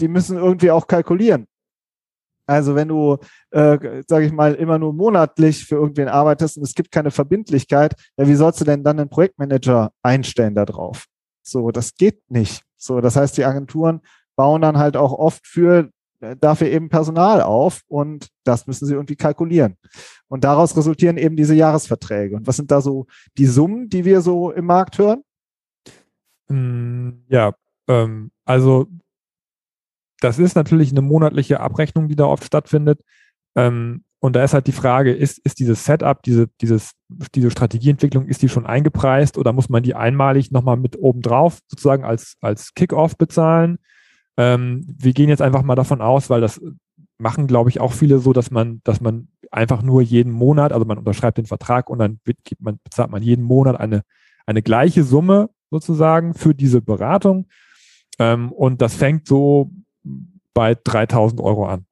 die 0.00 0.08
müssen 0.08 0.36
irgendwie 0.36 0.70
auch 0.70 0.86
kalkulieren. 0.86 1.46
Also 2.46 2.76
wenn 2.76 2.88
du, 2.88 3.18
äh, 3.50 4.02
sage 4.06 4.26
ich 4.26 4.32
mal, 4.32 4.54
immer 4.54 4.78
nur 4.78 4.92
monatlich 4.92 5.64
für 5.64 5.74
irgendwen 5.74 6.08
arbeitest 6.08 6.56
und 6.56 6.62
es 6.62 6.74
gibt 6.74 6.92
keine 6.92 7.10
Verbindlichkeit, 7.10 7.94
ja, 8.16 8.28
wie 8.28 8.36
sollst 8.36 8.60
du 8.60 8.64
denn 8.64 8.84
dann 8.84 9.00
einen 9.00 9.08
Projektmanager 9.08 9.90
einstellen 10.02 10.54
da 10.54 10.64
drauf? 10.64 11.06
So, 11.42 11.70
das 11.72 11.94
geht 11.94 12.20
nicht. 12.30 12.62
So, 12.76 13.00
das 13.00 13.16
heißt, 13.16 13.36
die 13.36 13.44
Agenturen 13.44 14.00
bauen 14.36 14.62
dann 14.62 14.78
halt 14.78 14.96
auch 14.96 15.12
oft 15.12 15.46
für 15.46 15.90
dafür 16.40 16.68
eben 16.68 16.88
Personal 16.88 17.42
auf 17.42 17.82
und 17.88 18.28
das 18.44 18.66
müssen 18.66 18.86
sie 18.86 18.94
irgendwie 18.94 19.16
kalkulieren. 19.16 19.76
Und 20.28 20.44
daraus 20.44 20.76
resultieren 20.76 21.16
eben 21.16 21.36
diese 21.36 21.54
Jahresverträge. 21.54 22.36
Und 22.36 22.46
was 22.46 22.56
sind 22.56 22.70
da 22.70 22.80
so 22.80 23.06
die 23.38 23.46
Summen, 23.46 23.88
die 23.88 24.04
wir 24.04 24.20
so 24.20 24.50
im 24.50 24.66
Markt 24.66 24.98
hören? 24.98 25.22
Mm, 26.48 27.24
ja, 27.28 27.52
ähm, 27.88 28.30
also 28.44 28.86
das 30.20 30.38
ist 30.38 30.56
natürlich 30.56 30.90
eine 30.90 31.02
monatliche 31.02 31.60
Abrechnung, 31.60 32.08
die 32.08 32.16
da 32.16 32.24
oft 32.24 32.44
stattfindet. 32.44 33.00
Ähm, 33.54 34.04
und 34.18 34.34
da 34.34 34.42
ist 34.42 34.54
halt 34.54 34.66
die 34.66 34.72
Frage, 34.72 35.12
ist, 35.12 35.38
ist 35.38 35.58
dieses 35.58 35.84
Setup, 35.84 36.22
diese, 36.22 36.48
dieses, 36.60 36.92
diese 37.34 37.50
Strategieentwicklung, 37.50 38.26
ist 38.26 38.42
die 38.42 38.48
schon 38.48 38.66
eingepreist 38.66 39.36
oder 39.36 39.52
muss 39.52 39.68
man 39.68 39.82
die 39.82 39.94
einmalig 39.94 40.50
nochmal 40.50 40.76
mit 40.76 40.98
oben 40.98 41.20
drauf 41.20 41.60
sozusagen 41.68 42.04
als, 42.04 42.36
als 42.40 42.74
Kickoff 42.74 43.16
bezahlen? 43.16 43.78
Ähm, 44.36 44.84
wir 44.86 45.12
gehen 45.12 45.28
jetzt 45.28 45.42
einfach 45.42 45.62
mal 45.62 45.74
davon 45.74 46.00
aus, 46.00 46.30
weil 46.30 46.40
das 46.40 46.60
machen, 47.18 47.46
glaube 47.46 47.70
ich, 47.70 47.80
auch 47.80 47.92
viele 47.92 48.18
so, 48.18 48.32
dass 48.32 48.50
man, 48.50 48.80
dass 48.84 49.00
man 49.00 49.28
einfach 49.50 49.82
nur 49.82 50.02
jeden 50.02 50.32
Monat, 50.32 50.72
also 50.72 50.84
man 50.84 50.98
unterschreibt 50.98 51.38
den 51.38 51.46
Vertrag 51.46 51.88
und 51.88 51.98
dann 51.98 52.20
wird, 52.24 52.38
man, 52.58 52.78
bezahlt 52.82 53.10
man 53.10 53.22
jeden 53.22 53.44
Monat 53.44 53.80
eine, 53.80 54.02
eine 54.46 54.62
gleiche 54.62 55.02
Summe 55.02 55.50
sozusagen 55.70 56.34
für 56.34 56.54
diese 56.54 56.82
Beratung. 56.82 57.46
Ähm, 58.18 58.52
und 58.52 58.82
das 58.82 58.94
fängt 58.94 59.26
so 59.26 59.70
bei 60.54 60.74
3000 60.74 61.40
Euro 61.40 61.66
an. 61.66 61.86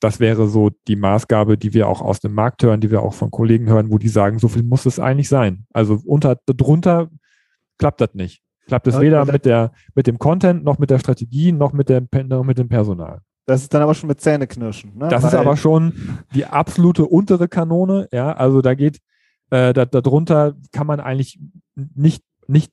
Das 0.00 0.20
wäre 0.20 0.46
so 0.46 0.70
die 0.86 0.96
Maßgabe, 0.96 1.58
die 1.58 1.74
wir 1.74 1.88
auch 1.88 2.00
aus 2.00 2.20
dem 2.20 2.32
Markt 2.32 2.62
hören, 2.62 2.80
die 2.80 2.90
wir 2.90 3.02
auch 3.02 3.14
von 3.14 3.30
Kollegen 3.30 3.66
hören, 3.66 3.90
wo 3.90 3.98
die 3.98 4.08
sagen, 4.08 4.38
so 4.38 4.46
viel 4.46 4.62
muss 4.62 4.86
es 4.86 5.00
eigentlich 5.00 5.28
sein. 5.28 5.66
Also 5.72 6.00
unter, 6.04 6.36
drunter 6.46 7.10
klappt 7.78 8.00
das 8.00 8.14
nicht. 8.14 8.42
Klappt 8.68 8.86
es 8.86 9.00
weder 9.00 9.24
mit 9.24 9.44
der, 9.44 9.72
mit 9.94 10.06
dem 10.06 10.18
Content, 10.18 10.62
noch 10.62 10.78
mit 10.78 10.90
der 10.90 10.98
Strategie, 10.98 11.52
noch 11.52 11.72
mit 11.72 11.88
dem, 11.88 12.08
noch 12.26 12.44
mit 12.44 12.58
dem 12.58 12.68
Personal. 12.68 13.22
Das 13.46 13.62
ist 13.62 13.72
dann 13.72 13.80
aber 13.80 13.94
schon 13.94 14.08
mit 14.08 14.20
Zähneknirschen. 14.20 14.98
Ne? 14.98 15.08
Das 15.08 15.22
Weil 15.22 15.30
ist 15.30 15.34
aber 15.34 15.56
schon 15.56 15.94
die 16.34 16.44
absolute 16.44 17.06
untere 17.06 17.48
Kanone. 17.48 18.06
Ja, 18.12 18.32
also 18.32 18.60
da 18.60 18.74
geht, 18.74 18.98
äh, 19.50 19.72
da, 19.72 19.86
darunter 19.86 20.54
kann 20.70 20.86
man 20.86 21.00
eigentlich 21.00 21.40
nicht, 21.74 22.22
nicht 22.46 22.72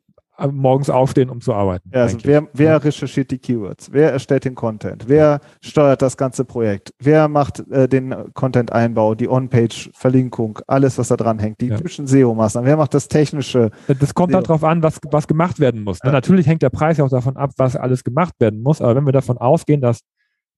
morgens 0.51 0.89
aufstehen, 0.89 1.29
um 1.29 1.41
zu 1.41 1.53
arbeiten. 1.53 1.89
Ja, 1.93 2.03
also 2.03 2.17
wer, 2.23 2.47
wer 2.53 2.83
recherchiert 2.83 3.31
die 3.31 3.37
Keywords? 3.37 3.91
Wer 3.91 4.11
erstellt 4.11 4.45
den 4.45 4.55
Content? 4.55 5.05
Wer 5.07 5.39
steuert 5.61 6.01
das 6.01 6.17
ganze 6.17 6.45
Projekt? 6.45 6.93
Wer 6.99 7.27
macht 7.27 7.59
äh, 7.71 7.87
den 7.87 8.33
Content-Einbau, 8.33 9.15
die 9.15 9.29
On-Page-Verlinkung, 9.29 10.59
alles, 10.67 10.97
was 10.97 11.07
da 11.07 11.15
dran 11.15 11.39
hängt, 11.39 11.61
die 11.61 11.67
ja. 11.67 11.77
typischen 11.77 12.07
SEO-Maßnahmen? 12.07 12.67
Wer 12.67 12.77
macht 12.77 12.93
das 12.93 13.07
technische? 13.07 13.71
Das 13.87 14.13
kommt 14.13 14.33
halt 14.33 14.49
darauf 14.49 14.63
an, 14.63 14.83
was, 14.83 14.99
was 15.09 15.27
gemacht 15.27 15.59
werden 15.59 15.83
muss. 15.83 15.99
Ja. 16.03 16.11
Natürlich 16.11 16.47
hängt 16.47 16.61
der 16.61 16.69
Preis 16.69 16.97
ja 16.97 17.05
auch 17.05 17.09
davon 17.09 17.37
ab, 17.37 17.51
was 17.57 17.75
alles 17.75 18.03
gemacht 18.03 18.35
werden 18.39 18.61
muss. 18.61 18.81
Aber 18.81 18.95
wenn 18.95 19.05
wir 19.05 19.13
davon 19.13 19.37
ausgehen, 19.37 19.81
dass, 19.81 20.01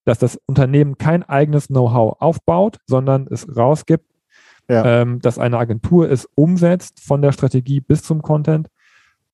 dass 0.05 0.19
das 0.19 0.39
Unternehmen 0.45 0.97
kein 0.97 1.23
eigenes 1.23 1.67
Know-how 1.67 2.17
aufbaut, 2.19 2.77
sondern 2.87 3.27
es 3.29 3.47
rausgibt, 3.55 4.05
ja. 4.69 5.01
ähm, 5.01 5.19
dass 5.19 5.39
eine 5.39 5.57
Agentur 5.57 6.09
es 6.09 6.27
umsetzt 6.35 6.99
von 6.99 7.21
der 7.21 7.31
Strategie 7.31 7.79
bis 7.79 8.03
zum 8.03 8.21
Content, 8.21 8.67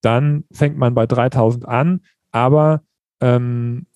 dann 0.03 0.43
fängt 0.51 0.77
man 0.77 0.93
bei 0.93 1.07
3000 1.07 1.67
an, 1.67 2.01
aber 2.31 2.83
ähm, 3.22 3.88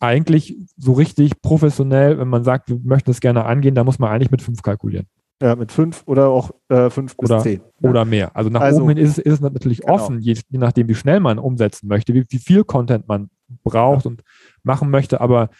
eigentlich 0.00 0.56
so 0.76 0.92
richtig 0.92 1.40
professionell, 1.42 2.18
wenn 2.18 2.28
man 2.28 2.44
sagt, 2.44 2.68
wir 2.68 2.78
möchten 2.82 3.10
es 3.10 3.20
gerne 3.20 3.44
angehen, 3.44 3.74
da 3.74 3.84
muss 3.84 3.98
man 3.98 4.10
eigentlich 4.10 4.30
mit 4.30 4.42
fünf 4.42 4.62
kalkulieren. 4.62 5.06
Ja, 5.42 5.54
mit 5.54 5.70
fünf 5.70 6.02
oder 6.06 6.28
auch 6.28 6.50
äh, 6.68 6.88
fünf 6.88 7.16
bis 7.16 7.30
oder, 7.30 7.42
zehn. 7.42 7.60
Ja. 7.80 7.90
Oder 7.90 8.04
mehr. 8.06 8.34
Also 8.34 8.48
nach 8.48 8.62
also, 8.62 8.80
oben 8.80 8.90
hin 8.90 8.98
ist 8.98 9.10
es, 9.10 9.18
ist 9.18 9.34
es 9.34 9.40
natürlich 9.40 9.82
genau. 9.82 9.94
offen, 9.94 10.20
je, 10.20 10.34
je, 10.48 10.58
nachdem, 10.58 10.88
wie 10.88 10.94
schnell 10.94 11.20
man 11.20 11.38
umsetzen 11.38 11.88
möchte, 11.88 12.14
wie, 12.14 12.24
wie 12.28 12.38
viel 12.38 12.64
Content 12.64 13.06
man 13.06 13.28
braucht 13.62 14.06
ja. 14.06 14.10
und 14.10 14.22
machen 14.62 14.88
möchte. 14.88 15.20
Aber 15.20 15.50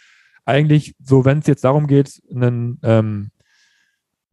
eigentlich, 0.45 0.95
so 0.99 1.25
wenn 1.25 1.39
es 1.39 1.47
jetzt 1.47 1.63
darum 1.63 1.85
geht, 1.85 2.21
einen 2.33 2.79
ähm, 2.81 3.29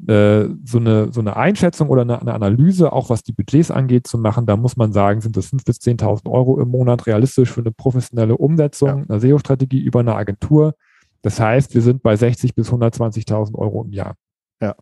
äh, 0.09 0.49
so, 0.65 0.79
eine, 0.79 1.13
so 1.13 1.21
eine 1.21 1.37
Einschätzung 1.37 1.89
oder 1.89 2.03
eine, 2.03 2.21
eine, 2.21 2.35
Analyse, 2.35 2.93
auch 2.93 3.11
was 3.11 3.23
die 3.23 3.33
Budgets 3.33 3.71
angeht, 3.71 4.07
zu 4.07 4.19
machen, 4.19 4.47
da 4.47 4.57
muss 4.57 4.77
man 4.77 4.93
sagen, 4.93 5.21
sind 5.21 5.37
das 5.37 5.53
5.000 5.53 5.65
bis 5.65 5.77
10.000 5.79 6.31
Euro 6.31 6.61
im 6.61 6.69
Monat 6.69 7.07
realistisch 7.07 7.51
für 7.51 7.61
eine 7.61 7.73
professionelle 7.73 8.37
Umsetzung 8.37 8.89
ja. 8.89 9.05
einer 9.09 9.21
SEO-Strategie 9.21 9.81
über 9.81 10.01
eine 10.01 10.15
Agentur. 10.15 10.75
Das 11.23 11.41
heißt, 11.41 11.75
wir 11.75 11.83
sind 11.83 12.03
bei 12.03 12.15
60.000 12.15 12.55
bis 12.55 12.71
120.000 12.71 13.55
Euro 13.55 13.83
im 13.83 13.93
Jahr. 13.93 14.15
Ja. 14.61 14.75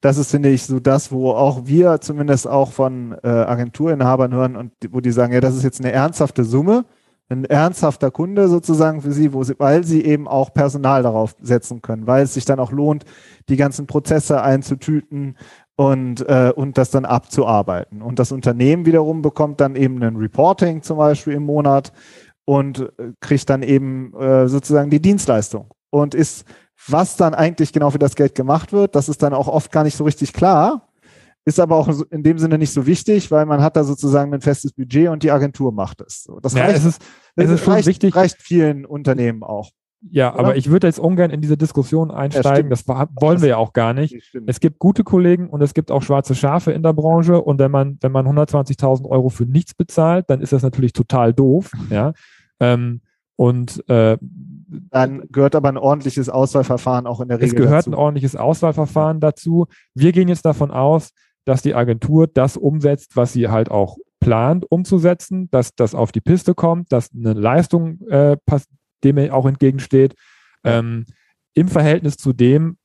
Das 0.00 0.18
ist, 0.18 0.30
finde 0.30 0.48
ich, 0.48 0.64
so 0.64 0.80
das, 0.80 1.12
wo 1.12 1.30
auch 1.32 1.66
wir 1.66 2.00
zumindest 2.00 2.48
auch 2.48 2.72
von 2.72 3.16
äh, 3.22 3.28
Agenturinhabern 3.28 4.34
hören 4.34 4.56
und 4.56 4.72
wo 4.90 5.00
die 5.00 5.12
sagen, 5.12 5.32
ja, 5.32 5.40
das 5.40 5.54
ist 5.54 5.62
jetzt 5.62 5.80
eine 5.80 5.92
ernsthafte 5.92 6.44
Summe 6.44 6.84
ein 7.28 7.44
ernsthafter 7.44 8.10
Kunde 8.10 8.48
sozusagen 8.48 9.02
für 9.02 9.12
sie, 9.12 9.32
wo 9.32 9.44
sie, 9.44 9.54
weil 9.58 9.84
sie 9.84 10.04
eben 10.04 10.26
auch 10.26 10.52
Personal 10.54 11.02
darauf 11.02 11.36
setzen 11.40 11.82
können, 11.82 12.06
weil 12.06 12.24
es 12.24 12.34
sich 12.34 12.44
dann 12.44 12.58
auch 12.58 12.72
lohnt, 12.72 13.04
die 13.48 13.56
ganzen 13.56 13.86
Prozesse 13.86 14.42
einzutüten 14.42 15.36
und, 15.76 16.26
äh, 16.26 16.52
und 16.54 16.78
das 16.78 16.90
dann 16.90 17.04
abzuarbeiten. 17.04 18.00
Und 18.00 18.18
das 18.18 18.32
Unternehmen 18.32 18.86
wiederum 18.86 19.20
bekommt 19.20 19.60
dann 19.60 19.76
eben 19.76 20.02
ein 20.02 20.16
Reporting 20.16 20.82
zum 20.82 20.96
Beispiel 20.96 21.34
im 21.34 21.44
Monat 21.44 21.92
und 22.46 22.80
äh, 22.98 23.12
kriegt 23.20 23.50
dann 23.50 23.62
eben 23.62 24.14
äh, 24.14 24.48
sozusagen 24.48 24.88
die 24.88 25.02
Dienstleistung 25.02 25.68
und 25.90 26.14
ist, 26.14 26.46
was 26.86 27.16
dann 27.16 27.34
eigentlich 27.34 27.72
genau 27.72 27.90
für 27.90 27.98
das 27.98 28.14
Geld 28.14 28.34
gemacht 28.34 28.72
wird, 28.72 28.94
das 28.94 29.08
ist 29.08 29.22
dann 29.22 29.34
auch 29.34 29.48
oft 29.48 29.70
gar 29.70 29.84
nicht 29.84 29.96
so 29.96 30.04
richtig 30.04 30.32
klar, 30.32 30.87
ist 31.48 31.58
aber 31.58 31.76
auch 31.76 31.88
in 32.10 32.22
dem 32.22 32.38
Sinne 32.38 32.58
nicht 32.58 32.72
so 32.72 32.86
wichtig, 32.86 33.30
weil 33.30 33.46
man 33.46 33.62
hat 33.62 33.74
da 33.74 33.82
sozusagen 33.82 34.34
ein 34.34 34.42
festes 34.42 34.72
Budget 34.72 35.08
und 35.08 35.22
die 35.22 35.30
Agentur 35.30 35.72
macht 35.72 36.02
es. 36.02 36.28
Das 36.42 36.52
ja, 36.52 36.64
reicht, 36.64 36.76
es 36.76 36.84
ist, 36.84 37.02
es 37.36 37.50
ist 37.50 37.64
schon 37.64 37.72
reicht, 37.72 37.88
wichtig. 37.88 38.14
reicht 38.14 38.42
vielen 38.42 38.84
Unternehmen 38.84 39.42
auch. 39.42 39.70
Ja, 40.10 40.34
oder? 40.34 40.40
aber 40.40 40.56
ich 40.56 40.70
würde 40.70 40.86
jetzt 40.86 40.98
ungern 40.98 41.30
in 41.30 41.40
diese 41.40 41.56
Diskussion 41.56 42.10
einsteigen. 42.10 42.70
Ja, 42.70 42.76
das 42.76 42.86
wollen 42.86 43.40
wir 43.40 43.48
ja 43.48 43.56
auch 43.56 43.72
gar 43.72 43.94
nicht. 43.94 44.14
Es 44.46 44.60
gibt 44.60 44.78
gute 44.78 45.04
Kollegen 45.04 45.48
und 45.48 45.62
es 45.62 45.72
gibt 45.72 45.90
auch 45.90 46.02
schwarze 46.02 46.34
Schafe 46.34 46.72
in 46.72 46.82
der 46.82 46.92
Branche. 46.92 47.40
Und 47.40 47.58
wenn 47.58 47.70
man, 47.70 47.96
wenn 48.02 48.12
man 48.12 48.26
120.000 48.26 49.06
Euro 49.06 49.30
für 49.30 49.44
nichts 49.44 49.74
bezahlt, 49.74 50.28
dann 50.28 50.42
ist 50.42 50.52
das 50.52 50.62
natürlich 50.62 50.92
total 50.92 51.32
doof. 51.32 51.72
Ja. 51.90 52.12
Ähm, 52.60 53.00
und 53.36 53.88
äh, 53.88 54.18
dann 54.90 55.22
gehört 55.30 55.54
aber 55.54 55.68
ein 55.68 55.78
ordentliches 55.78 56.28
Auswahlverfahren 56.28 57.06
auch 57.06 57.20
in 57.20 57.28
der 57.28 57.38
Regel. 57.38 57.48
Es 57.48 57.54
gehört 57.54 57.86
dazu. 57.86 57.90
ein 57.90 57.94
ordentliches 57.94 58.36
Auswahlverfahren 58.36 59.20
dazu. 59.20 59.66
Wir 59.94 60.12
gehen 60.12 60.28
jetzt 60.28 60.44
davon 60.44 60.70
aus, 60.70 61.12
dass 61.48 61.62
die 61.62 61.74
Agentur 61.74 62.26
das 62.26 62.58
umsetzt, 62.58 63.16
was 63.16 63.32
sie 63.32 63.48
halt 63.48 63.70
auch 63.70 63.96
plant 64.20 64.70
umzusetzen, 64.70 65.48
dass 65.50 65.74
das 65.74 65.94
auf 65.94 66.12
die 66.12 66.20
Piste 66.20 66.54
kommt, 66.54 66.92
dass 66.92 67.10
eine 67.14 67.32
Leistung 67.32 68.06
äh, 68.08 68.36
dem 69.02 69.30
auch 69.30 69.46
entgegensteht, 69.46 70.14
ähm, 70.62 71.06
im 71.54 71.68
Verhältnis 71.68 72.18
zu 72.18 72.34
dem, 72.34 72.76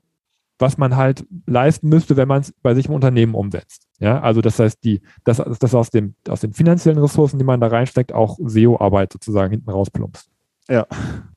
was 0.60 0.78
man 0.78 0.96
halt 0.96 1.26
leisten 1.46 1.90
müsste, 1.90 2.16
wenn 2.16 2.30
man 2.30 2.42
es 2.42 2.54
bei 2.62 2.74
sich 2.74 2.86
im 2.86 2.94
Unternehmen 2.94 3.36
umsetzt. 3.36 3.88
Ja, 4.00 4.22
also 4.22 4.40
das 4.40 4.60
heißt, 4.60 4.82
die, 4.86 5.02
das, 5.26 5.42
das 5.60 5.76
aus, 5.76 5.90
dem, 5.90 6.16
aus 6.30 6.40
den 6.40 6.54
finanziellen 6.54 7.00
Ressourcen, 7.00 7.40
die 7.40 7.44
man 7.44 7.60
da 7.60 7.68
reinsteckt, 7.68 8.14
auch 8.14 8.38
SEO-Arbeit 8.42 9.12
sozusagen 9.12 9.52
hinten 9.52 9.70
rausplumpst. 9.70 10.30
Ja. 10.70 10.88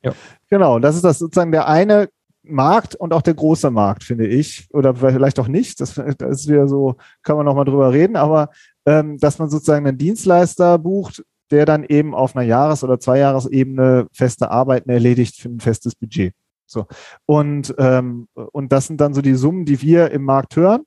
ja. 0.04 0.12
Genau, 0.48 0.78
das 0.78 0.94
ist 0.94 1.04
das 1.04 1.18
sozusagen 1.18 1.50
der 1.50 1.66
eine 1.66 2.08
Markt 2.48 2.94
und 2.94 3.12
auch 3.12 3.22
der 3.22 3.34
große 3.34 3.70
Markt, 3.70 4.04
finde 4.04 4.26
ich. 4.26 4.68
Oder 4.72 4.94
vielleicht 4.94 5.38
auch 5.38 5.48
nicht. 5.48 5.80
Das, 5.80 5.94
das 5.94 6.40
ist 6.40 6.48
wieder 6.48 6.68
so, 6.68 6.96
kann 7.22 7.36
man 7.36 7.46
noch 7.46 7.54
mal 7.54 7.64
drüber 7.64 7.92
reden, 7.92 8.16
aber 8.16 8.50
ähm, 8.86 9.18
dass 9.18 9.38
man 9.38 9.50
sozusagen 9.50 9.86
einen 9.86 9.98
Dienstleister 9.98 10.78
bucht, 10.78 11.24
der 11.50 11.64
dann 11.64 11.84
eben 11.84 12.14
auf 12.14 12.34
einer 12.34 12.44
Jahres- 12.44 12.82
oder 12.82 12.98
Zweijahresebene 12.98 14.08
feste 14.12 14.50
Arbeiten 14.50 14.90
erledigt 14.90 15.36
für 15.36 15.48
ein 15.48 15.60
festes 15.60 15.94
Budget. 15.94 16.34
So. 16.66 16.86
Und, 17.24 17.74
ähm, 17.78 18.28
und 18.34 18.72
das 18.72 18.86
sind 18.86 19.00
dann 19.00 19.14
so 19.14 19.22
die 19.22 19.34
Summen, 19.34 19.64
die 19.64 19.80
wir 19.80 20.10
im 20.10 20.24
Markt 20.24 20.56
hören. 20.56 20.82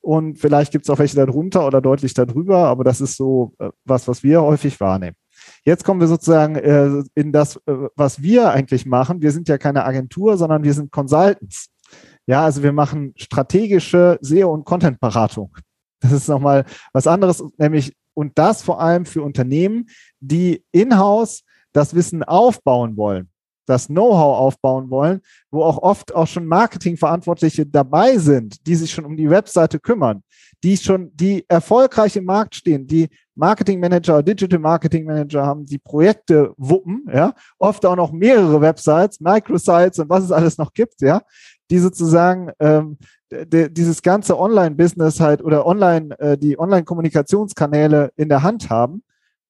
Und 0.00 0.38
vielleicht 0.38 0.72
gibt 0.72 0.86
es 0.86 0.90
auch 0.90 0.98
welche 0.98 1.16
darunter 1.16 1.66
oder 1.66 1.80
deutlich 1.80 2.14
darüber, 2.14 2.68
aber 2.68 2.84
das 2.84 3.00
ist 3.00 3.16
so 3.16 3.52
äh, 3.58 3.70
was, 3.84 4.08
was 4.08 4.22
wir 4.22 4.40
häufig 4.42 4.80
wahrnehmen. 4.80 5.16
Jetzt 5.66 5.82
kommen 5.82 6.00
wir 6.00 6.06
sozusagen 6.06 6.54
äh, 6.54 7.02
in 7.16 7.32
das, 7.32 7.56
äh, 7.66 7.74
was 7.96 8.22
wir 8.22 8.52
eigentlich 8.52 8.86
machen. 8.86 9.20
Wir 9.20 9.32
sind 9.32 9.48
ja 9.48 9.58
keine 9.58 9.84
Agentur, 9.84 10.36
sondern 10.36 10.62
wir 10.62 10.72
sind 10.72 10.92
Consultants. 10.92 11.70
Ja, 12.24 12.44
also 12.44 12.62
wir 12.62 12.72
machen 12.72 13.12
strategische 13.16 14.16
SEO- 14.22 14.52
und 14.52 14.64
Content-Beratung. 14.64 15.56
Das 16.00 16.12
ist 16.12 16.28
nochmal 16.28 16.64
was 16.92 17.06
anderes, 17.06 17.42
nämlich 17.56 17.96
und 18.14 18.38
das 18.38 18.62
vor 18.62 18.80
allem 18.80 19.06
für 19.06 19.22
Unternehmen, 19.22 19.88
die 20.20 20.64
in-house 20.70 21.42
das 21.72 21.94
Wissen 21.94 22.22
aufbauen 22.22 22.96
wollen, 22.96 23.28
das 23.66 23.88
Know-how 23.88 24.38
aufbauen 24.38 24.90
wollen, 24.90 25.20
wo 25.50 25.62
auch 25.62 25.78
oft 25.78 26.14
auch 26.14 26.26
schon 26.26 26.46
Marketingverantwortliche 26.46 27.66
dabei 27.66 28.16
sind, 28.18 28.66
die 28.66 28.74
sich 28.74 28.90
schon 28.90 29.04
um 29.04 29.16
die 29.16 29.28
Webseite 29.28 29.78
kümmern, 29.78 30.22
die 30.64 30.76
schon, 30.76 31.10
die 31.14 31.44
erfolgreich 31.48 32.16
im 32.16 32.24
Markt 32.24 32.54
stehen, 32.54 32.86
die 32.86 33.08
Marketing 33.34 33.80
Manager, 33.80 34.22
Digital 34.22 34.58
Marketing 34.58 35.04
Manager 35.04 35.44
haben, 35.44 35.66
die 35.66 35.78
Projekte 35.78 36.54
wuppen, 36.56 37.04
ja, 37.12 37.34
oft 37.58 37.84
auch 37.84 37.96
noch 37.96 38.12
mehrere 38.12 38.60
Websites, 38.60 39.20
Microsites 39.20 39.98
und 39.98 40.08
was 40.08 40.24
es 40.24 40.32
alles 40.32 40.56
noch 40.56 40.72
gibt, 40.72 41.02
ja, 41.02 41.20
die 41.70 41.78
sozusagen 41.78 42.50
ähm, 42.60 42.96
dieses 43.30 44.02
ganze 44.02 44.38
Online-Business 44.38 45.20
halt 45.20 45.42
oder 45.42 45.66
online, 45.66 46.18
äh, 46.20 46.38
die 46.38 46.58
Online-Kommunikationskanäle 46.58 48.12
in 48.16 48.28
der 48.28 48.42
Hand 48.42 48.70
haben. 48.70 49.02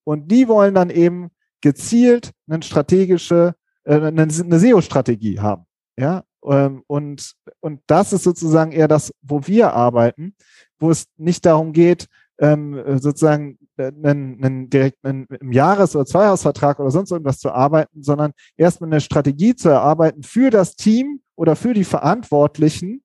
Und 0.03 0.31
die 0.31 0.47
wollen 0.47 0.73
dann 0.73 0.89
eben 0.89 1.29
gezielt 1.61 2.31
eine 2.47 2.63
strategische, 2.63 3.55
eine, 3.87 4.21
eine 4.23 4.59
SEO-Strategie 4.59 5.39
haben. 5.39 5.65
Ja, 5.97 6.23
ähm, 6.45 6.83
und, 6.87 7.33
und 7.59 7.81
das 7.87 8.13
ist 8.13 8.23
sozusagen 8.23 8.71
eher 8.71 8.87
das, 8.87 9.11
wo 9.21 9.47
wir 9.47 9.73
arbeiten, 9.73 10.35
wo 10.79 10.91
es 10.91 11.05
nicht 11.17 11.45
darum 11.45 11.73
geht, 11.73 12.07
ähm, 12.39 12.99
sozusagen 12.99 13.57
einen, 13.77 14.43
einen 14.43 14.69
direkt 14.69 15.03
einen, 15.03 15.27
einen 15.29 15.51
Jahres- 15.51 15.95
oder 15.95 16.05
Zweijahresvertrag 16.05 16.79
oder 16.79 16.91
sonst 16.91 17.11
irgendwas 17.11 17.39
zu 17.39 17.51
arbeiten, 17.51 18.03
sondern 18.03 18.31
erstmal 18.55 18.89
eine 18.89 19.01
Strategie 19.01 19.55
zu 19.55 19.69
erarbeiten 19.69 20.23
für 20.23 20.49
das 20.49 20.75
Team 20.75 21.21
oder 21.35 21.55
für 21.55 21.73
die 21.73 21.83
Verantwortlichen, 21.83 23.03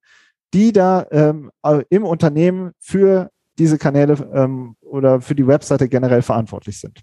die 0.53 0.71
da 0.71 1.07
ähm, 1.11 1.51
im 1.89 2.03
Unternehmen 2.03 2.71
für 2.79 3.31
diese 3.57 3.77
Kanäle 3.77 4.13
ähm, 4.33 4.75
oder 4.81 5.21
für 5.21 5.35
die 5.35 5.47
Webseite 5.47 5.87
generell 5.87 6.21
verantwortlich 6.21 6.79
sind. 6.79 7.01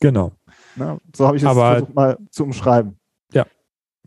Genau. 0.00 0.32
Na, 0.76 0.98
so 1.14 1.26
habe 1.26 1.36
ich 1.36 1.42
es 1.42 1.52
versucht 1.52 1.94
mal 1.94 2.18
zu 2.30 2.44
umschreiben. 2.44 2.98
Ja, 3.32 3.46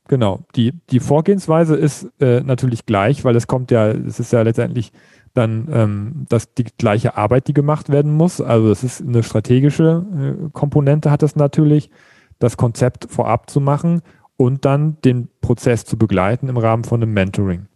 genau. 0.08 0.42
Die, 0.56 0.74
die 0.90 1.00
Vorgehensweise 1.00 1.76
ist 1.76 2.10
äh, 2.20 2.42
natürlich 2.42 2.86
gleich, 2.86 3.24
weil 3.24 3.36
es 3.36 3.48
kommt 3.48 3.72
ja, 3.72 3.90
es 3.90 4.20
ist 4.20 4.34
ja 4.34 4.42
letztendlich 4.42 4.92
dann 5.34 5.70
ähm, 5.72 6.26
dass 6.30 6.54
die 6.54 6.66
gleiche 6.66 7.16
Arbeit, 7.16 7.48
die 7.48 7.54
gemacht 7.54 7.90
werden 7.90 8.14
muss. 8.14 8.42
Also 8.42 8.70
es 8.70 8.84
ist 8.84 9.02
eine 9.02 9.24
strategische 9.24 10.06
äh, 10.14 10.50
Komponente 10.52 11.12
hat 11.12 11.24
es 11.24 11.36
natürlich, 11.36 11.90
das 12.40 12.58
Konzept 12.58 13.08
vorab 13.10 13.50
zu 13.50 13.62
machen 13.62 14.02
und 14.36 14.66
dann 14.66 14.98
den 15.02 15.30
Prozess 15.42 15.86
zu 15.86 15.98
begleiten 15.98 16.50
im 16.50 16.58
Rahmen 16.58 16.84
von 16.84 17.02
einem 17.02 17.14
Mentoring. 17.14 17.68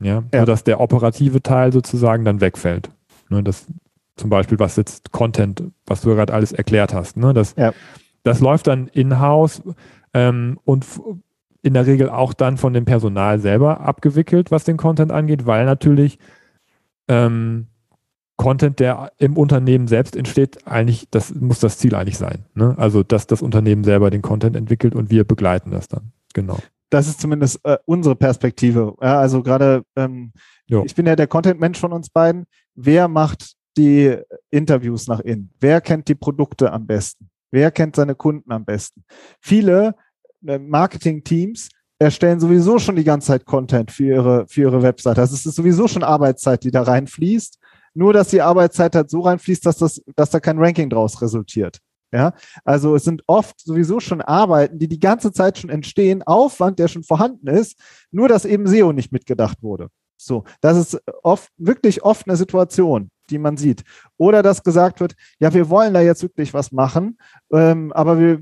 Ja, 0.00 0.24
ja. 0.32 0.40
sodass 0.40 0.64
der 0.64 0.80
operative 0.80 1.42
Teil 1.42 1.72
sozusagen 1.72 2.24
dann 2.24 2.40
wegfällt. 2.40 2.90
Ne, 3.28 3.42
das 3.42 3.66
zum 4.16 4.30
Beispiel, 4.30 4.58
was 4.58 4.76
jetzt 4.76 5.12
Content, 5.12 5.62
was 5.86 6.00
du 6.00 6.10
gerade 6.10 6.32
alles 6.32 6.52
erklärt 6.52 6.92
hast. 6.92 7.16
Ne, 7.16 7.32
das, 7.32 7.54
ja. 7.56 7.72
das 8.24 8.40
läuft 8.40 8.66
dann 8.66 8.88
in-house 8.88 9.62
ähm, 10.14 10.58
und 10.64 10.86
in 11.62 11.74
der 11.74 11.86
Regel 11.86 12.10
auch 12.10 12.34
dann 12.34 12.56
von 12.56 12.72
dem 12.72 12.84
Personal 12.84 13.38
selber 13.38 13.80
abgewickelt, 13.80 14.50
was 14.50 14.64
den 14.64 14.76
Content 14.76 15.12
angeht, 15.12 15.46
weil 15.46 15.64
natürlich 15.64 16.18
ähm, 17.08 17.68
Content, 18.36 18.80
der 18.80 19.12
im 19.18 19.36
Unternehmen 19.36 19.86
selbst 19.86 20.16
entsteht, 20.16 20.66
eigentlich, 20.66 21.08
das 21.10 21.32
muss 21.34 21.60
das 21.60 21.78
Ziel 21.78 21.94
eigentlich 21.94 22.18
sein. 22.18 22.46
Ne? 22.54 22.74
Also, 22.76 23.04
dass 23.04 23.28
das 23.28 23.42
Unternehmen 23.42 23.84
selber 23.84 24.10
den 24.10 24.22
Content 24.22 24.56
entwickelt 24.56 24.94
und 24.94 25.10
wir 25.10 25.24
begleiten 25.24 25.70
das 25.70 25.86
dann. 25.86 26.12
Genau. 26.34 26.58
Das 26.90 27.06
ist 27.06 27.20
zumindest 27.20 27.60
äh, 27.64 27.78
unsere 27.84 28.16
Perspektive. 28.16 28.94
Ja, 29.00 29.20
also 29.20 29.42
gerade, 29.42 29.84
ähm, 29.96 30.32
ich 30.66 30.94
bin 30.94 31.06
ja 31.06 31.14
der 31.14 31.26
Content-Mensch 31.26 31.78
von 31.78 31.92
uns 31.92 32.10
beiden. 32.10 32.44
Wer 32.74 33.06
macht 33.06 33.54
die 33.76 34.16
Interviews 34.50 35.06
nach 35.06 35.20
innen? 35.20 35.50
Wer 35.60 35.80
kennt 35.80 36.08
die 36.08 36.14
Produkte 36.14 36.72
am 36.72 36.86
besten? 36.86 37.30
Wer 37.52 37.70
kennt 37.70 37.94
seine 37.94 38.14
Kunden 38.14 38.50
am 38.50 38.64
besten? 38.64 39.04
Viele 39.40 39.94
äh, 40.44 40.58
Marketing-Teams 40.58 41.68
erstellen 41.98 42.40
sowieso 42.40 42.78
schon 42.78 42.96
die 42.96 43.04
ganze 43.04 43.28
Zeit 43.28 43.44
Content 43.44 43.92
für 43.92 44.04
ihre, 44.04 44.46
für 44.48 44.62
ihre 44.62 44.82
Webseite. 44.82 45.20
Also 45.20 45.34
es 45.34 45.46
ist 45.46 45.54
sowieso 45.54 45.86
schon 45.86 46.02
Arbeitszeit, 46.02 46.64
die 46.64 46.70
da 46.70 46.82
reinfließt. 46.82 47.58
Nur, 47.94 48.12
dass 48.12 48.28
die 48.28 48.40
Arbeitszeit 48.40 48.96
halt 48.96 49.10
so 49.10 49.20
reinfließt, 49.20 49.64
dass 49.66 49.76
das, 49.76 50.02
dass 50.16 50.30
da 50.30 50.40
kein 50.40 50.58
Ranking 50.58 50.88
draus 50.88 51.20
resultiert. 51.20 51.78
Ja, 52.10 52.34
also 52.64 52.94
es 52.94 53.04
sind 53.04 53.22
oft 53.26 53.58
sowieso 53.60 53.98
schon 53.98 54.20
Arbeiten, 54.20 54.78
die 54.78 54.88
die 54.88 55.00
ganze 55.00 55.32
Zeit 55.32 55.58
schon 55.58 55.70
entstehen, 55.70 56.22
Aufwand, 56.22 56.78
der 56.78 56.88
schon 56.88 57.04
vorhanden 57.04 57.48
ist, 57.48 57.78
nur 58.10 58.28
dass 58.28 58.44
eben 58.44 58.66
SEO 58.66 58.92
nicht 58.92 59.12
mitgedacht 59.12 59.62
wurde. 59.62 59.88
So, 60.18 60.44
das 60.60 60.76
ist 60.76 61.02
oft, 61.22 61.50
wirklich 61.56 62.02
oft 62.02 62.28
eine 62.28 62.36
Situation, 62.36 63.10
die 63.32 63.38
man 63.38 63.56
sieht. 63.56 63.82
Oder 64.16 64.42
dass 64.42 64.62
gesagt 64.62 65.00
wird, 65.00 65.14
ja, 65.38 65.52
wir 65.52 65.68
wollen 65.68 65.94
da 65.94 66.00
jetzt 66.00 66.22
wirklich 66.22 66.54
was 66.54 66.70
machen, 66.70 67.18
ähm, 67.52 67.92
aber 67.92 68.18
wir, 68.18 68.40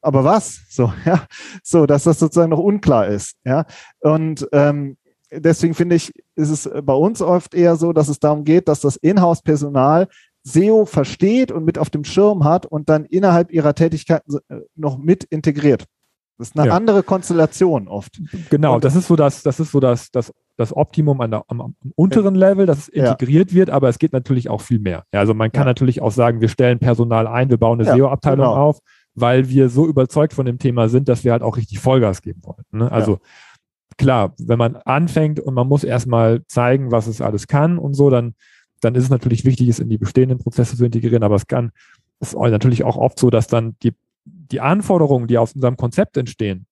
aber 0.00 0.24
was? 0.24 0.60
So, 0.68 0.92
ja, 1.04 1.26
so, 1.62 1.86
dass 1.86 2.04
das 2.04 2.18
sozusagen 2.18 2.50
noch 2.50 2.58
unklar 2.58 3.08
ist. 3.08 3.36
Ja, 3.44 3.66
und 4.00 4.46
ähm, 4.52 4.96
deswegen 5.30 5.74
finde 5.74 5.96
ich, 5.96 6.12
ist 6.34 6.50
es 6.50 6.70
bei 6.84 6.94
uns 6.94 7.20
oft 7.20 7.54
eher 7.54 7.76
so, 7.76 7.92
dass 7.92 8.08
es 8.08 8.20
darum 8.20 8.44
geht, 8.44 8.68
dass 8.68 8.80
das 8.80 8.96
Inhouse-Personal 8.96 10.08
SEO 10.44 10.86
versteht 10.86 11.52
und 11.52 11.64
mit 11.64 11.78
auf 11.78 11.90
dem 11.90 12.04
Schirm 12.04 12.44
hat 12.44 12.66
und 12.66 12.88
dann 12.88 13.04
innerhalb 13.04 13.52
ihrer 13.52 13.74
Tätigkeiten 13.74 14.38
äh, 14.48 14.60
noch 14.74 14.98
mit 14.98 15.24
integriert. 15.24 15.86
Das 16.38 16.48
ist 16.48 16.58
eine 16.58 16.68
ja. 16.68 16.74
andere 16.74 17.02
Konstellation 17.02 17.86
oft. 17.86 18.20
Genau, 18.50 18.74
und 18.74 18.84
das 18.84 18.96
ist 18.96 19.06
so 19.06 19.16
das, 19.16 19.42
das 19.42 19.60
ist 19.60 19.70
so 19.70 19.78
das, 19.78 20.10
das, 20.10 20.32
das 20.56 20.76
Optimum 20.76 21.20
an 21.20 21.30
der, 21.30 21.44
am, 21.48 21.60
am 21.60 21.74
unteren 21.94 22.34
Level, 22.34 22.66
dass 22.66 22.78
es 22.78 22.88
integriert 22.88 23.50
ja. 23.50 23.56
wird, 23.56 23.70
aber 23.70 23.88
es 23.88 23.98
geht 23.98 24.12
natürlich 24.12 24.48
auch 24.50 24.60
viel 24.60 24.78
mehr. 24.78 25.04
Ja, 25.12 25.20
also 25.20 25.34
man 25.34 25.50
kann 25.50 25.62
ja. 25.62 25.70
natürlich 25.70 26.02
auch 26.02 26.12
sagen, 26.12 26.40
wir 26.40 26.48
stellen 26.48 26.78
Personal 26.78 27.26
ein, 27.26 27.50
wir 27.50 27.56
bauen 27.56 27.80
eine 27.80 27.90
SEO-Abteilung 27.90 28.46
genau. 28.46 28.56
auf 28.56 28.80
weil 29.14 29.48
wir 29.48 29.68
so 29.68 29.86
überzeugt 29.86 30.32
von 30.32 30.46
dem 30.46 30.58
Thema 30.58 30.88
sind, 30.88 31.08
dass 31.08 31.24
wir 31.24 31.32
halt 31.32 31.42
auch 31.42 31.56
richtig 31.56 31.78
Vollgas 31.78 32.22
geben 32.22 32.40
wollen. 32.44 32.64
Ne? 32.70 32.90
Also 32.90 33.18
klar, 33.98 34.34
wenn 34.38 34.58
man 34.58 34.76
anfängt 34.76 35.40
und 35.40 35.54
man 35.54 35.68
muss 35.68 35.84
erstmal 35.84 36.44
zeigen, 36.46 36.90
was 36.90 37.06
es 37.06 37.20
alles 37.20 37.46
kann 37.46 37.78
und 37.78 37.94
so, 37.94 38.10
dann, 38.10 38.34
dann 38.80 38.94
ist 38.94 39.04
es 39.04 39.10
natürlich 39.10 39.44
wichtig, 39.44 39.68
es 39.68 39.80
in 39.80 39.90
die 39.90 39.98
bestehenden 39.98 40.38
Prozesse 40.38 40.76
zu 40.76 40.84
integrieren, 40.84 41.22
aber 41.22 41.36
es 41.36 41.46
kann, 41.46 41.72
es 42.20 42.32
ist 42.32 42.38
natürlich 42.38 42.84
auch 42.84 42.96
oft 42.96 43.18
so, 43.18 43.30
dass 43.30 43.46
dann 43.46 43.76
die, 43.82 43.94
die 44.24 44.60
Anforderungen, 44.60 45.26
die 45.26 45.38
aus 45.38 45.52
unserem 45.52 45.76
Konzept 45.76 46.16
entstehen, 46.16 46.66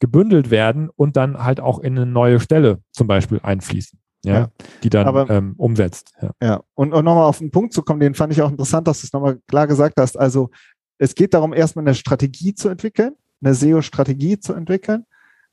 gebündelt 0.00 0.50
werden 0.50 0.90
und 0.90 1.16
dann 1.16 1.42
halt 1.42 1.60
auch 1.60 1.78
in 1.78 1.96
eine 1.96 2.06
neue 2.06 2.40
Stelle 2.40 2.80
zum 2.92 3.06
Beispiel 3.06 3.40
einfließen. 3.42 3.98
Ja, 4.24 4.32
ja, 4.32 4.48
die 4.82 4.88
dann 4.88 5.06
aber, 5.06 5.28
ähm, 5.28 5.54
umsetzt. 5.58 6.14
Ja, 6.20 6.30
ja. 6.42 6.62
und, 6.74 6.94
und 6.94 7.04
nochmal 7.04 7.26
auf 7.26 7.38
den 7.38 7.50
Punkt 7.50 7.74
zu 7.74 7.82
kommen, 7.82 8.00
den 8.00 8.14
fand 8.14 8.32
ich 8.32 8.40
auch 8.40 8.50
interessant, 8.50 8.88
dass 8.88 9.02
du 9.02 9.06
es 9.06 9.12
nochmal 9.12 9.38
klar 9.48 9.66
gesagt 9.66 10.00
hast. 10.00 10.18
Also 10.18 10.50
es 10.96 11.14
geht 11.14 11.34
darum, 11.34 11.52
erstmal 11.52 11.84
eine 11.84 11.94
Strategie 11.94 12.54
zu 12.54 12.70
entwickeln, 12.70 13.16
eine 13.42 13.54
SEO-Strategie 13.54 14.40
zu 14.40 14.54
entwickeln. 14.54 15.04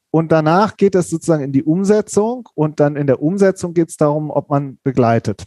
Und 0.09 0.31
danach 0.31 0.77
geht 0.77 0.95
es 0.95 1.09
sozusagen 1.09 1.43
in 1.43 1.51
die 1.51 1.63
Umsetzung 1.63 2.47
und 2.53 2.79
dann 2.79 2.95
in 2.95 3.07
der 3.07 3.21
Umsetzung 3.21 3.73
geht 3.73 3.89
es 3.89 3.97
darum, 3.97 4.29
ob 4.29 4.49
man 4.49 4.77
begleitet. 4.83 5.45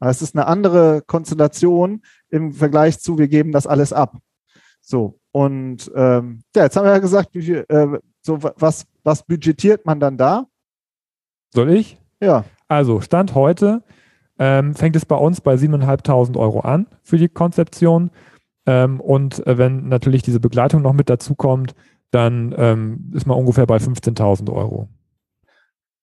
Es 0.00 0.22
ist 0.22 0.34
eine 0.36 0.46
andere 0.46 1.02
Konstellation 1.06 2.02
im 2.30 2.52
Vergleich 2.52 3.00
zu, 3.00 3.18
wir 3.18 3.28
geben 3.28 3.52
das 3.52 3.66
alles 3.66 3.92
ab. 3.92 4.16
So, 4.80 5.18
und 5.32 5.90
ähm, 5.94 6.42
ja, 6.56 6.64
jetzt 6.64 6.76
haben 6.76 6.84
wir 6.84 6.92
ja 6.92 6.98
gesagt, 6.98 7.30
wie 7.34 7.42
viel, 7.42 7.64
äh, 7.68 7.98
so 8.28 8.42
was, 8.42 8.86
was 9.04 9.22
budgetiert 9.22 9.86
man 9.86 10.00
dann 10.00 10.18
da? 10.18 10.46
Soll 11.54 11.70
ich? 11.70 11.98
Ja. 12.20 12.44
Also, 12.68 13.00
Stand 13.00 13.34
heute 13.34 13.82
ähm, 14.38 14.74
fängt 14.74 14.96
es 14.96 15.06
bei 15.06 15.16
uns 15.16 15.40
bei 15.40 15.54
7.500 15.54 16.36
Euro 16.36 16.60
an 16.60 16.86
für 17.02 17.16
die 17.16 17.30
Konzeption. 17.30 18.10
Ähm, 18.66 19.00
und 19.00 19.46
äh, 19.46 19.56
wenn 19.56 19.88
natürlich 19.88 20.22
diese 20.22 20.40
Begleitung 20.40 20.82
noch 20.82 20.92
mit 20.92 21.08
dazu 21.08 21.34
kommt, 21.34 21.74
dann 22.10 22.54
ähm, 22.56 23.10
ist 23.14 23.26
man 23.26 23.38
ungefähr 23.38 23.66
bei 23.66 23.78
15.000 23.78 24.52
Euro. 24.52 24.88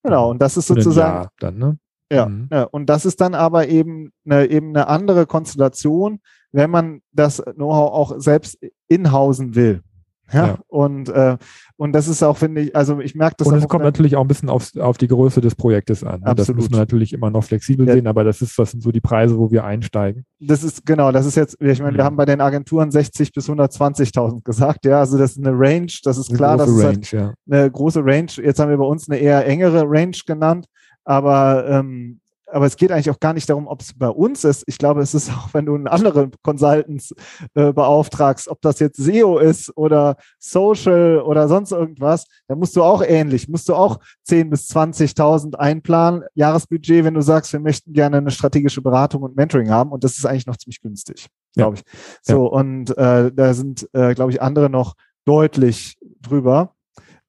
Genau, 0.03 0.31
und 0.31 0.41
das 0.41 0.57
ist 0.57 0.67
sozusagen. 0.67 1.29
dann, 1.39 1.57
ne? 1.57 1.77
Ja, 2.11 2.27
mhm. 2.27 2.49
ja, 2.51 2.63
und 2.63 2.87
das 2.87 3.05
ist 3.05 3.21
dann 3.21 3.35
aber 3.35 3.67
eben 3.67 4.11
eine, 4.25 4.47
eben 4.47 4.69
eine 4.69 4.87
andere 4.87 5.27
Konstellation, 5.27 6.19
wenn 6.51 6.71
man 6.71 7.01
das 7.11 7.37
Know-how 7.37 7.91
auch 7.91 8.19
selbst 8.19 8.59
inhausen 8.87 9.55
will. 9.55 9.83
Ja, 10.31 10.47
ja. 10.47 10.59
Und, 10.67 11.09
äh, 11.09 11.37
und 11.77 11.93
das 11.93 12.07
ist 12.07 12.23
auch, 12.23 12.37
finde 12.37 12.61
ich, 12.61 12.75
also 12.75 12.99
ich 12.99 13.15
merke 13.15 13.35
das. 13.37 13.47
Und 13.47 13.55
es 13.55 13.67
kommt 13.67 13.83
natürlich 13.83 14.15
auch 14.15 14.21
ein 14.21 14.27
bisschen 14.27 14.49
auf, 14.49 14.75
auf 14.77 14.97
die 14.97 15.07
Größe 15.07 15.39
des 15.39 15.55
Projektes 15.55 16.03
an. 16.03 16.21
Ne? 16.21 16.33
Das 16.35 16.51
muss 16.53 16.69
man 16.69 16.79
natürlich 16.79 17.13
immer 17.13 17.29
noch 17.29 17.43
flexibel 17.43 17.87
ja. 17.87 17.93
sehen, 17.93 18.07
aber 18.07 18.23
das 18.23 18.41
ist, 18.41 18.57
das 18.57 18.71
sind 18.71 18.81
so 18.81 18.91
die 18.91 19.01
Preise, 19.01 19.37
wo 19.37 19.51
wir 19.51 19.63
einsteigen. 19.63 20.25
Das 20.39 20.63
ist, 20.63 20.85
genau, 20.85 21.11
das 21.11 21.25
ist 21.25 21.35
jetzt, 21.35 21.61
ich 21.61 21.79
meine, 21.79 21.91
mhm. 21.93 21.97
wir 21.97 22.03
haben 22.03 22.15
bei 22.15 22.25
den 22.25 22.41
Agenturen 22.41 22.91
60 22.91 23.33
bis 23.33 23.49
120.000 23.49 24.43
gesagt, 24.43 24.85
ja, 24.85 24.99
also 24.99 25.17
das 25.17 25.31
ist 25.31 25.45
eine 25.45 25.57
Range, 25.57 25.91
das 26.03 26.17
ist 26.17 26.29
eine 26.29 26.37
klar, 26.37 26.57
das 26.57 26.69
ist 26.69 26.83
halt 26.83 27.11
ja. 27.11 27.33
eine 27.49 27.69
große 27.69 28.03
Range. 28.03 28.31
Jetzt 28.37 28.59
haben 28.59 28.69
wir 28.69 28.77
bei 28.77 28.85
uns 28.85 29.07
eine 29.09 29.19
eher 29.19 29.45
engere 29.45 29.83
Range 29.85 30.17
genannt, 30.25 30.65
aber 31.03 31.67
ähm, 31.67 32.19
aber 32.55 32.67
es 32.67 32.77
geht 32.77 32.89
eigentlich 32.89 33.09
auch 33.09 33.19
gar 33.19 33.33
nicht 33.33 33.49
darum, 33.49 33.67
ob 33.67 33.81
es 33.81 33.93
bei 33.93 34.07
uns 34.07 34.45
ist. 34.45 34.63
Ich 34.65 34.77
glaube, 34.77 35.01
es 35.01 35.13
ist 35.13 35.29
auch, 35.37 35.53
wenn 35.53 35.65
du 35.65 35.75
einen 35.75 35.87
anderen 35.87 36.31
Consultants 36.41 37.13
äh, 37.53 37.73
beauftragst, 37.73 38.47
ob 38.47 38.61
das 38.61 38.79
jetzt 38.79 38.95
SEO 38.95 39.39
ist 39.39 39.75
oder 39.75 40.15
Social 40.39 41.19
oder 41.19 41.49
sonst 41.49 41.73
irgendwas, 41.73 42.25
dann 42.47 42.59
musst 42.59 42.75
du 42.77 42.83
auch 42.83 43.03
ähnlich, 43.05 43.49
musst 43.49 43.67
du 43.67 43.75
auch 43.75 43.99
10 44.23 44.49
bis 44.49 44.69
20.000 44.69 45.55
einplanen, 45.55 46.23
Jahresbudget, 46.33 47.03
wenn 47.03 47.13
du 47.13 47.21
sagst, 47.21 47.51
wir 47.51 47.59
möchten 47.59 47.91
gerne 47.91 48.17
eine 48.17 48.31
strategische 48.31 48.81
Beratung 48.81 49.23
und 49.23 49.35
Mentoring 49.35 49.69
haben. 49.69 49.91
Und 49.91 50.05
das 50.05 50.17
ist 50.17 50.25
eigentlich 50.25 50.47
noch 50.47 50.55
ziemlich 50.55 50.81
günstig, 50.81 51.27
glaube 51.55 51.75
ich. 51.75 51.83
So, 52.21 52.45
ja. 52.45 52.51
und 52.51 52.97
äh, 52.97 53.33
da 53.33 53.53
sind, 53.53 53.89
äh, 53.91 54.15
glaube 54.15 54.31
ich, 54.31 54.41
andere 54.41 54.69
noch 54.69 54.93
deutlich 55.25 55.97
drüber. 56.21 56.73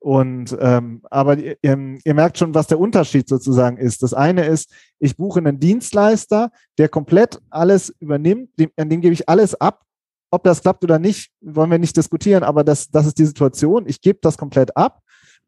Und 0.07 0.57
ähm, 0.61 1.03
aber 1.11 1.37
ihr, 1.37 1.57
ihr, 1.61 2.15
merkt 2.15 2.39
schon, 2.39 2.55
was 2.55 2.69
der 2.69 2.79
Unterschied 2.79 3.29
sozusagen 3.29 3.77
ist. 3.77 4.05
Das 4.05 4.15
eine 4.15 4.47
ist, 4.47 4.73
ich 5.01 5.17
buche 5.17 5.41
einen 5.41 5.59
Dienstleister, 5.59 6.53
der 6.79 6.89
komplett 6.89 7.41
alles 7.51 7.93
übernimmt, 7.99 8.51
dem, 8.57 8.71
an 8.77 8.89
dem 8.89 9.01
gebe 9.01 9.15
ich 9.15 9.29
alles 9.29 9.61
ab. 9.61 9.83
Ob 10.31 10.45
das 10.45 10.63
klappt 10.63 10.85
oder 10.85 11.01
nicht, 11.01 11.33
wollen 11.41 11.73
wir 11.73 11.81
nicht 11.81 11.97
diskutieren, 11.97 12.45
aber 12.45 12.63
das, 12.63 12.89
das 12.89 13.07
ist 13.07 13.19
die 13.19 13.25
Situation. 13.25 13.89
Ich 13.89 14.01
gebe 14.01 14.21
das 14.23 14.39
komplett 14.39 14.77
ab. 14.77 15.01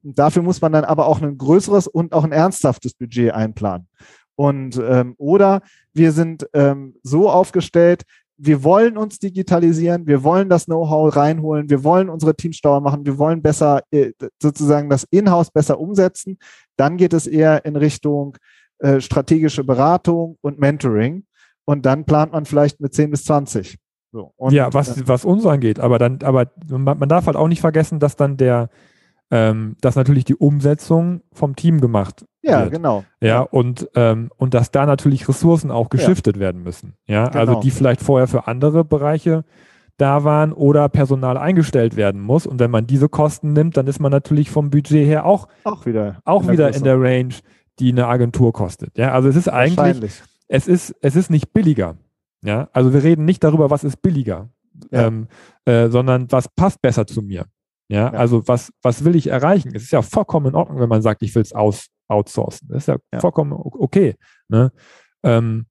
Und 0.03 0.19
dafür 0.19 0.43
muss 0.43 0.61
man 0.61 0.73
dann 0.73 0.85
aber 0.85 1.07
auch 1.07 1.23
ein 1.23 1.39
größeres 1.39 1.87
und 1.87 2.13
auch 2.13 2.25
ein 2.25 2.33
ernsthaftes 2.33 2.95
Budget 2.95 3.33
einplanen. 3.33 3.87
Und 4.35 4.77
ähm, 4.85 5.15
oder 5.19 5.61
wir 5.93 6.11
sind 6.11 6.49
ähm, 6.53 6.97
so 7.05 7.31
aufgestellt, 7.31 8.03
wir 8.39 8.63
wollen 8.63 8.97
uns 8.97 9.19
digitalisieren, 9.19 10.07
wir 10.07 10.23
wollen 10.23 10.49
das 10.49 10.67
Know-how 10.67 11.15
reinholen, 11.15 11.69
wir 11.69 11.83
wollen 11.83 12.09
unsere 12.09 12.37
Teams 12.37 12.61
machen, 12.63 13.05
wir 13.05 13.19
wollen 13.19 13.43
besser 13.43 13.83
äh, 13.91 14.13
sozusagen 14.41 14.89
das 14.89 15.05
Inhouse 15.11 15.51
besser 15.51 15.81
umsetzen. 15.81 16.39
Dann 16.77 16.97
geht 16.97 17.13
es 17.13 17.27
eher 17.27 17.65
in 17.65 17.75
Richtung 17.75 18.37
äh, 18.79 19.01
strategische 19.01 19.65
Beratung 19.65 20.39
und 20.41 20.61
Mentoring. 20.61 21.25
und 21.65 21.85
dann 21.85 22.05
plant 22.05 22.33
man 22.33 22.45
vielleicht 22.45 22.81
mit 22.81 22.95
10 22.95 23.11
bis 23.11 23.25
20. 23.25 23.77
So, 24.13 24.33
ja, 24.51 24.73
was, 24.73 25.07
was 25.07 25.25
uns 25.25 25.45
angeht, 25.45 25.81
aber 25.81 25.99
dann, 25.99 26.21
aber 26.23 26.51
man, 26.67 26.99
man 26.99 27.09
darf 27.09 27.27
halt 27.27 27.37
auch 27.37 27.49
nicht 27.49 27.61
vergessen, 27.61 27.99
dass 27.99 28.17
dann 28.17 28.39
der, 28.39 28.71
ähm, 29.31 29.77
dass 29.81 29.97
natürlich 29.97 30.25
die 30.25 30.37
Umsetzung 30.37 31.23
vom 31.33 31.55
Team 31.57 31.81
gemacht 31.81 32.25
ja, 32.43 32.63
wird. 32.63 32.73
genau. 32.73 33.05
Ja, 33.21 33.41
und, 33.41 33.89
ähm, 33.95 34.31
und 34.37 34.55
dass 34.55 34.71
da 34.71 34.87
natürlich 34.87 35.29
Ressourcen 35.29 35.71
auch 35.71 35.91
geschiftet 35.91 36.37
ja. 36.37 36.41
werden 36.41 36.63
müssen. 36.63 36.95
Ja, 37.07 37.25
also 37.25 37.31
genau. 37.31 37.41
also 37.41 37.61
die 37.63 37.71
vielleicht 37.71 38.01
vorher 38.01 38.29
für 38.29 38.47
andere 38.47 38.85
Bereiche 38.85 39.45
da 39.99 40.23
waren 40.25 40.53
oder 40.53 40.89
Personal 40.89 41.37
eingestellt 41.37 41.97
werden 41.97 42.21
muss. 42.21 42.47
Und 42.47 42.61
wenn 42.61 42.71
man 42.71 42.87
diese 42.87 43.09
Kosten 43.09 43.53
nimmt, 43.53 43.77
dann 43.77 43.87
ist 43.87 44.01
man 44.01 44.13
natürlich 44.13 44.49
vom 44.51 44.71
Budget 44.71 45.07
her 45.07 45.27
auch, 45.27 45.49
auch 45.65 45.85
wieder, 45.87 46.21
auch 46.25 46.45
in, 46.45 46.53
wieder 46.53 46.69
der 46.69 46.77
in 46.77 46.85
der 46.85 47.01
Range, 47.01 47.35
die 47.81 47.93
eine 47.93 48.07
Agentur 48.07 48.53
kostet. 48.53 48.97
Ja, 48.97 49.13
also 49.13 49.29
es 49.29 49.37
ist 49.37 49.49
eigentlich, 49.49 50.23
es 50.47 50.69
ist, 50.69 50.95
es 51.03 51.17
ist 51.17 51.31
nicht 51.31 51.53
billiger. 51.53 51.97
Ja, 52.45 52.69
also 52.73 52.93
wir 52.95 53.03
reden 53.03 53.25
nicht 53.25 53.43
darüber, 53.43 53.71
was 53.71 53.83
ist 53.83 54.01
billiger, 54.01 54.49
ja. 54.93 55.09
ähm, 55.09 55.27
äh, 55.65 55.89
sondern 55.89 56.31
was 56.31 56.49
passt 56.49 56.81
besser 56.81 57.07
zu 57.07 57.21
mir. 57.21 57.47
Ja, 57.89 58.11
also 58.11 58.47
was, 58.47 58.71
was 58.83 59.05
will 59.05 59.17
ich 59.17 59.29
erreichen? 59.29 59.73
Es 59.75 59.83
ist 59.83 59.93
ja 59.93 60.03
vollkommen 60.03 60.47
in 60.47 60.55
Ordnung, 60.55 60.79
wenn 60.79 60.89
man 60.89 61.03
sagt, 61.03 61.23
ich 61.23 61.35
will 61.35 61.43
es 61.43 61.55
aus, 61.55 61.89
outsourcen. 62.07 62.69
Das 62.69 62.83
ist 62.83 62.87
ja, 62.89 62.97
ja. 63.13 63.21
vollkommen 63.21 63.53
okay. 63.55 64.15
Ne? 64.49 64.73
Ähm, 65.23 65.67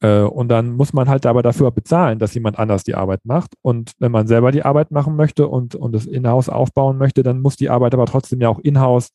äh, 0.00 0.20
und 0.20 0.48
dann 0.48 0.72
muss 0.72 0.92
man 0.92 1.08
halt 1.08 1.24
aber 1.24 1.42
dafür 1.42 1.70
bezahlen, 1.70 2.18
dass 2.18 2.34
jemand 2.34 2.58
anders 2.58 2.84
die 2.84 2.94
Arbeit 2.94 3.24
macht. 3.24 3.54
Und 3.62 3.92
wenn 3.98 4.12
man 4.12 4.26
selber 4.26 4.52
die 4.52 4.62
Arbeit 4.62 4.90
machen 4.90 5.16
möchte 5.16 5.48
und, 5.48 5.74
und 5.74 5.92
das 5.92 6.04
in-house 6.04 6.50
aufbauen 6.50 6.98
möchte, 6.98 7.22
dann 7.22 7.40
muss 7.40 7.56
die 7.56 7.70
Arbeit 7.70 7.94
aber 7.94 8.04
trotzdem 8.04 8.42
ja 8.42 8.50
auch 8.50 8.58
in-house 8.58 9.08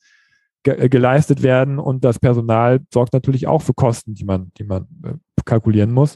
ge 0.64 0.74
äh, 0.74 0.90
geleistet 0.90 1.44
werden. 1.44 1.78
Und 1.78 2.04
das 2.04 2.18
Personal 2.18 2.80
sorgt 2.92 3.14
natürlich 3.14 3.46
auch 3.46 3.62
für 3.62 3.76
Kosten, 3.76 4.16
die 4.16 4.26
man, 4.26 4.52
die 4.58 4.64
man 4.64 4.88
äh, 5.04 5.14
kalkulieren 5.46 5.92
muss. 5.92 6.16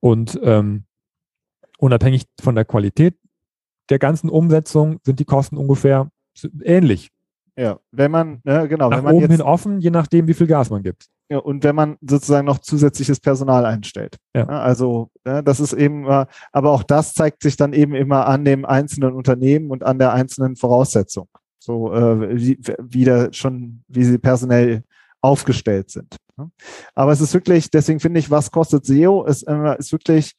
Und 0.00 0.38
ähm, 0.42 0.84
unabhängig 1.78 2.24
von 2.40 2.56
der 2.56 2.64
Qualität 2.64 3.14
der 3.90 3.98
ganzen 3.98 4.30
Umsetzung 4.30 4.98
sind 5.04 5.20
die 5.20 5.24
Kosten 5.24 5.56
ungefähr 5.56 6.10
ähnlich. 6.62 7.10
Ja, 7.58 7.80
wenn 7.90 8.12
man, 8.12 8.40
ne, 8.44 8.68
genau, 8.68 8.88
Nach 8.88 8.98
wenn 8.98 9.04
man 9.04 9.14
oben 9.14 9.22
jetzt, 9.22 9.32
hin 9.32 9.42
offen, 9.42 9.80
je 9.80 9.90
nachdem, 9.90 10.28
wie 10.28 10.34
viel 10.34 10.46
Gas 10.46 10.70
man 10.70 10.84
gibt. 10.84 11.06
Ja, 11.28 11.38
und 11.38 11.64
wenn 11.64 11.74
man 11.74 11.96
sozusagen 12.00 12.46
noch 12.46 12.58
zusätzliches 12.58 13.18
Personal 13.18 13.66
einstellt. 13.66 14.16
Ja. 14.34 14.44
Ne, 14.44 14.60
also, 14.60 15.10
ne, 15.24 15.42
das 15.42 15.58
ist 15.58 15.72
eben, 15.72 16.06
aber 16.06 16.70
auch 16.70 16.84
das 16.84 17.14
zeigt 17.14 17.42
sich 17.42 17.56
dann 17.56 17.72
eben 17.72 17.94
immer 17.94 18.26
an 18.26 18.44
dem 18.44 18.64
einzelnen 18.64 19.12
Unternehmen 19.12 19.70
und 19.70 19.82
an 19.82 19.98
der 19.98 20.12
einzelnen 20.12 20.54
Voraussetzung. 20.54 21.28
So, 21.58 21.92
äh, 21.92 22.36
wie, 22.36 22.60
wie 22.80 23.04
da 23.04 23.32
schon, 23.32 23.82
wie 23.88 24.04
sie 24.04 24.18
personell 24.18 24.84
aufgestellt 25.20 25.90
sind. 25.90 26.16
Ne. 26.36 26.50
Aber 26.94 27.10
es 27.10 27.20
ist 27.20 27.34
wirklich, 27.34 27.70
deswegen 27.70 27.98
finde 27.98 28.20
ich, 28.20 28.30
was 28.30 28.52
kostet 28.52 28.86
SEO, 28.86 29.24
ist, 29.24 29.42
äh, 29.42 29.76
ist 29.78 29.90
wirklich 29.90 30.34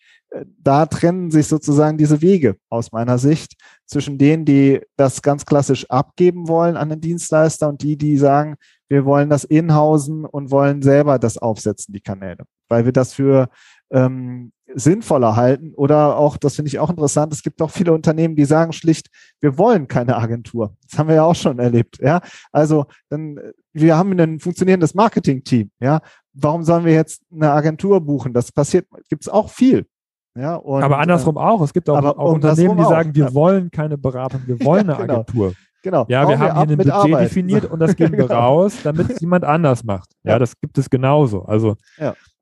da 0.58 0.86
trennen 0.86 1.32
sich 1.32 1.48
sozusagen 1.48 1.98
diese 1.98 2.22
Wege 2.22 2.58
aus 2.70 2.92
meiner 2.92 3.18
Sicht 3.18 3.56
zwischen 3.86 4.18
denen, 4.18 4.46
die 4.46 4.82
das 4.96 5.22
ganz 5.22 5.46
klassisch 5.46 5.90
abgeben 5.90 6.48
wollen 6.48 6.78
an 6.78 6.90
den 6.90 7.02
Dienstleister 7.02 7.68
und 7.68 7.82
die, 7.82 7.98
die 7.98 8.18
sagen, 8.18 8.56
wir 8.90 9.06
wollen 9.06 9.30
das 9.30 9.44
inhausen 9.44 10.26
und 10.26 10.52
wollen 10.52 10.82
selber 10.82 11.20
das 11.20 11.38
aufsetzen, 11.38 11.94
die 11.94 12.02
Kanäle, 12.02 12.44
weil 12.70 12.86
wir 12.86 12.92
das 12.92 13.14
für 13.14 13.50
ähm, 13.92 14.52
sinnvoller 14.76 15.36
halten 15.36 15.74
oder 15.76 16.18
auch, 16.18 16.38
das 16.38 16.56
finde 16.56 16.70
ich 16.70 16.80
auch 16.80 16.90
interessant, 16.92 17.34
es 17.34 17.42
gibt 17.42 17.62
auch 17.62 17.72
viele 17.72 17.94
Unternehmen, 17.94 18.36
die 18.36 18.46
sagen 18.46 18.74
schlicht, 18.74 19.08
wir 19.42 19.58
wollen 19.58 19.88
keine 19.88 20.16
Agentur. 20.18 20.76
Das 20.88 21.00
haben 21.00 21.08
wir 21.08 21.16
ja 21.16 21.24
auch 21.24 21.36
schon 21.36 21.58
erlebt, 21.58 21.98
ja. 22.00 22.22
Also, 22.52 22.86
dann, 23.10 23.40
wir 23.74 23.98
haben 23.98 24.20
ein 24.20 24.40
funktionierendes 24.40 24.94
Marketing-Team, 24.94 25.72
ja. 25.80 26.02
Warum 26.34 26.64
sollen 26.64 26.86
wir 26.86 26.94
jetzt 26.94 27.24
eine 27.32 27.52
Agentur 27.52 28.00
buchen? 28.02 28.34
Das 28.34 28.52
passiert, 28.52 28.88
gibt 29.10 29.24
es 29.24 29.30
auch 29.30 29.50
viel, 29.50 29.88
ja, 30.36 30.56
und, 30.56 30.84
aber 30.84 31.00
andersrum 31.00 31.36
äh, 31.36 31.40
auch. 31.40 31.62
Es 31.62 31.74
gibt 31.74 31.90
auch, 31.90 32.04
auch 32.04 32.34
Unternehmen, 32.34 32.78
die 32.78 32.84
sagen, 32.84 33.14
wir 33.16 33.26
ja. 33.26 33.34
wollen 33.34 33.72
keine 33.72 33.98
Beratung, 33.98 34.42
wir 34.46 34.60
wollen 34.66 34.88
ja, 34.88 34.96
eine 34.96 35.08
genau. 35.08 35.20
Agentur. 35.22 35.54
Genau. 35.82 36.06
Ja, 36.10 36.28
wir 36.28 36.38
haben 36.38 36.54
hier 36.56 36.62
ein 36.62 36.78
Budget 36.78 36.94
Arbeit. 36.94 37.26
definiert 37.26 37.66
und 37.66 37.80
das 37.80 37.96
geben 37.96 38.12
wir 38.12 38.28
genau. 38.28 38.40
raus, 38.40 38.78
damit 38.84 39.10
es 39.10 39.22
jemand 39.22 39.46
anders 39.46 39.84
macht. 39.84 40.10
Ja, 40.24 40.34
ja, 40.34 40.40
das 40.40 40.60
gibt 40.60 40.78
es 40.78 40.90
genauso. 40.90 41.44
Also 41.44 41.78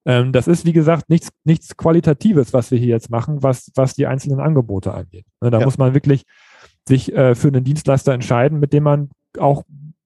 ähm, 0.06 0.32
das 0.32 0.48
ist, 0.48 0.66
wie 0.66 0.74
gesagt, 0.74 1.10
nichts, 1.10 1.30
nichts 1.44 1.76
Qualitatives, 1.76 2.54
was 2.54 2.72
wir 2.72 2.80
hier 2.80 2.88
jetzt 2.88 3.10
machen, 3.10 3.44
was, 3.44 3.72
was 3.76 3.94
die 3.94 4.08
einzelnen 4.08 4.40
Angebote 4.40 4.94
angeht. 4.94 5.26
Ne, 5.42 5.52
da 5.52 5.60
muss 5.60 5.78
man 5.78 5.94
wirklich 5.94 6.24
sich 6.88 7.14
äh, 7.14 7.36
für 7.36 7.50
einen 7.50 7.64
Dienstleister 7.64 8.14
entscheiden, 8.14 8.60
mit 8.60 8.74
dem 8.74 8.84
man 8.84 9.10
auch 9.38 9.64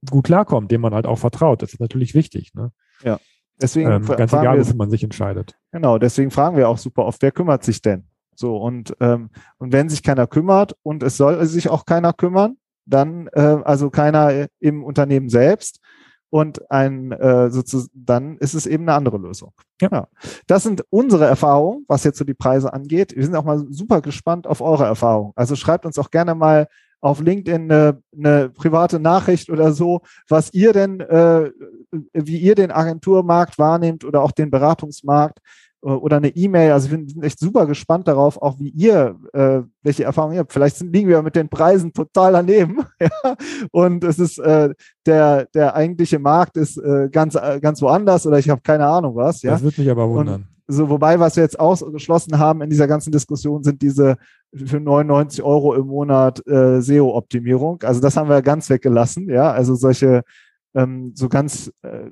gut 0.09 0.25
klarkommt, 0.25 0.71
dem 0.71 0.81
man 0.81 0.93
halt 0.93 1.05
auch 1.05 1.19
vertraut. 1.19 1.61
Das 1.61 1.73
ist 1.73 1.79
natürlich 1.79 2.15
wichtig. 2.15 2.53
Ne? 2.55 2.71
Ja. 3.03 3.19
Deswegen 3.61 3.91
ähm, 3.91 4.05
ganz 4.05 4.33
egal, 4.33 4.59
wofür 4.59 4.75
man 4.75 4.89
sich 4.89 5.03
entscheidet. 5.03 5.55
Genau, 5.71 5.97
deswegen 5.97 6.31
fragen 6.31 6.57
wir 6.57 6.69
auch 6.69 6.77
super 6.77 7.05
oft, 7.05 7.21
wer 7.21 7.31
kümmert 7.31 7.63
sich 7.63 7.81
denn? 7.81 8.05
So, 8.35 8.57
und, 8.57 8.95
ähm, 8.99 9.29
und 9.57 9.71
wenn 9.71 9.89
sich 9.89 10.03
keiner 10.03 10.27
kümmert 10.27 10.75
und 10.83 11.03
es 11.03 11.17
soll 11.17 11.45
sich 11.45 11.69
auch 11.69 11.85
keiner 11.85 12.13
kümmern, 12.13 12.57
dann, 12.85 13.27
äh, 13.33 13.57
also 13.63 13.89
keiner 13.89 14.47
im 14.59 14.83
Unternehmen 14.83 15.29
selbst 15.29 15.79
und 16.31 16.71
ein 16.71 17.11
äh, 17.11 17.51
sozusagen, 17.51 17.91
dann 17.93 18.37
ist 18.37 18.53
es 18.53 18.65
eben 18.65 18.83
eine 18.83 18.93
andere 18.93 19.17
Lösung. 19.17 19.53
Ja. 19.81 19.89
ja. 19.91 20.07
Das 20.47 20.63
sind 20.63 20.83
unsere 20.89 21.25
Erfahrungen, 21.25 21.85
was 21.87 22.03
jetzt 22.03 22.17
so 22.17 22.25
die 22.25 22.33
Preise 22.33 22.73
angeht. 22.73 23.15
Wir 23.15 23.23
sind 23.23 23.35
auch 23.35 23.43
mal 23.43 23.65
super 23.69 24.01
gespannt 24.01 24.47
auf 24.47 24.61
eure 24.61 24.85
Erfahrungen. 24.85 25.33
Also 25.35 25.55
schreibt 25.55 25.85
uns 25.85 25.99
auch 25.99 26.09
gerne 26.09 26.33
mal 26.33 26.67
auf 27.01 27.19
LinkedIn 27.19 27.71
eine, 27.71 28.01
eine 28.15 28.49
private 28.49 28.99
Nachricht 28.99 29.49
oder 29.49 29.73
so, 29.73 30.01
was 30.29 30.53
ihr 30.53 30.71
denn, 30.71 30.99
äh, 30.99 31.51
wie 32.13 32.37
ihr 32.37 32.55
den 32.55 32.71
Agenturmarkt 32.71 33.57
wahrnehmt 33.57 34.05
oder 34.05 34.21
auch 34.21 34.31
den 34.31 34.51
Beratungsmarkt 34.51 35.39
äh, 35.83 35.89
oder 35.89 36.17
eine 36.17 36.29
E-Mail. 36.29 36.71
Also 36.71 36.91
wir 36.91 36.97
sind 36.97 37.23
echt 37.23 37.39
super 37.39 37.65
gespannt 37.65 38.07
darauf, 38.07 38.39
auch 38.41 38.59
wie 38.59 38.69
ihr, 38.69 39.17
äh, 39.33 39.61
welche 39.81 40.03
Erfahrungen 40.03 40.35
ihr 40.35 40.41
habt. 40.41 40.53
Vielleicht 40.53 40.77
sind, 40.77 40.93
liegen 40.93 41.09
wir 41.09 41.21
mit 41.23 41.35
den 41.35 41.49
Preisen 41.49 41.91
total 41.91 42.33
daneben. 42.33 42.85
ja? 42.99 43.35
Und 43.71 44.03
es 44.03 44.19
ist 44.19 44.37
äh, 44.37 44.69
der, 45.05 45.45
der 45.45 45.75
eigentliche 45.75 46.19
Markt 46.19 46.55
ist 46.55 46.77
äh, 46.77 47.09
ganz, 47.11 47.35
äh, 47.35 47.59
ganz 47.59 47.81
woanders 47.81 48.27
oder 48.27 48.37
ich 48.37 48.49
habe 48.49 48.61
keine 48.61 48.85
Ahnung 48.85 49.15
was. 49.15 49.41
Ja? 49.41 49.51
Das 49.51 49.63
würde 49.63 49.81
mich 49.81 49.89
aber 49.89 50.07
wundern. 50.07 50.35
Und, 50.35 50.51
so, 50.67 50.87
wobei, 50.89 51.19
was 51.19 51.35
wir 51.35 51.43
jetzt 51.43 51.59
ausgeschlossen 51.59 52.39
haben 52.39 52.61
in 52.61 52.69
dieser 52.69 52.87
ganzen 52.87 53.11
Diskussion, 53.11 53.61
sind 53.61 53.81
diese 53.81 54.15
für 54.53 54.79
99 54.79 55.43
Euro 55.43 55.73
im 55.75 55.87
Monat 55.87 56.45
äh, 56.47 56.81
SEO-Optimierung. 56.81 57.81
Also 57.83 58.01
das 58.01 58.17
haben 58.17 58.29
wir 58.29 58.41
ganz 58.41 58.69
weggelassen, 58.69 59.29
ja. 59.29 59.51
Also 59.51 59.75
solche 59.75 60.23
ähm, 60.73 61.13
so 61.15 61.29
ganz 61.29 61.71
äh, 61.81 62.11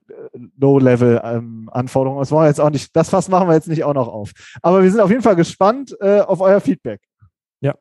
Low-Level-Anforderungen. 0.58 2.18
Ähm, 2.18 2.22
das 2.22 2.32
wollen 2.32 2.44
wir 2.44 2.50
jetzt 2.50 2.62
auch 2.62 2.70
nicht, 2.70 2.96
das 2.96 3.10
Fass 3.10 3.30
machen 3.30 3.48
wir 3.48 3.56
jetzt 3.56 3.68
nicht 3.68 3.84
auch 3.84 3.94
noch 3.94 4.08
auf. 4.08 4.32
Aber 4.62 4.84
wir 4.84 4.92
sind 4.92 5.00
auf 5.00 5.10
jeden 5.10 5.22
Fall 5.22 5.36
gespannt 5.36 5.96
äh, 6.00 6.22
auf 6.22 6.42
euer 6.42 6.60
Feedback. 6.60 7.02
Ja. 7.62 7.76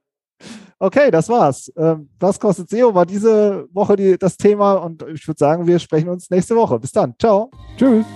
Okay, 0.79 1.11
das 1.11 1.29
war's. 1.29 1.73
Ähm, 1.77 2.09
was 2.19 2.39
kostet 2.39 2.71
SEO? 2.71 2.95
War 2.95 3.07
diese 3.07 3.67
Woche 3.73 3.97
die, 3.97 4.19
das 4.19 4.37
Thema 4.37 4.75
und 4.75 5.03
ich 5.09 5.27
würde 5.27 5.39
sagen, 5.39 5.67
wir 5.67 5.79
sprechen 5.79 6.09
uns 6.09 6.31
nächste 6.31 6.55
Woche. 6.55 6.79
Bis 6.79 6.93
dann. 6.93 7.15
Ciao. 7.19 7.51
Tschüss. 7.77 8.07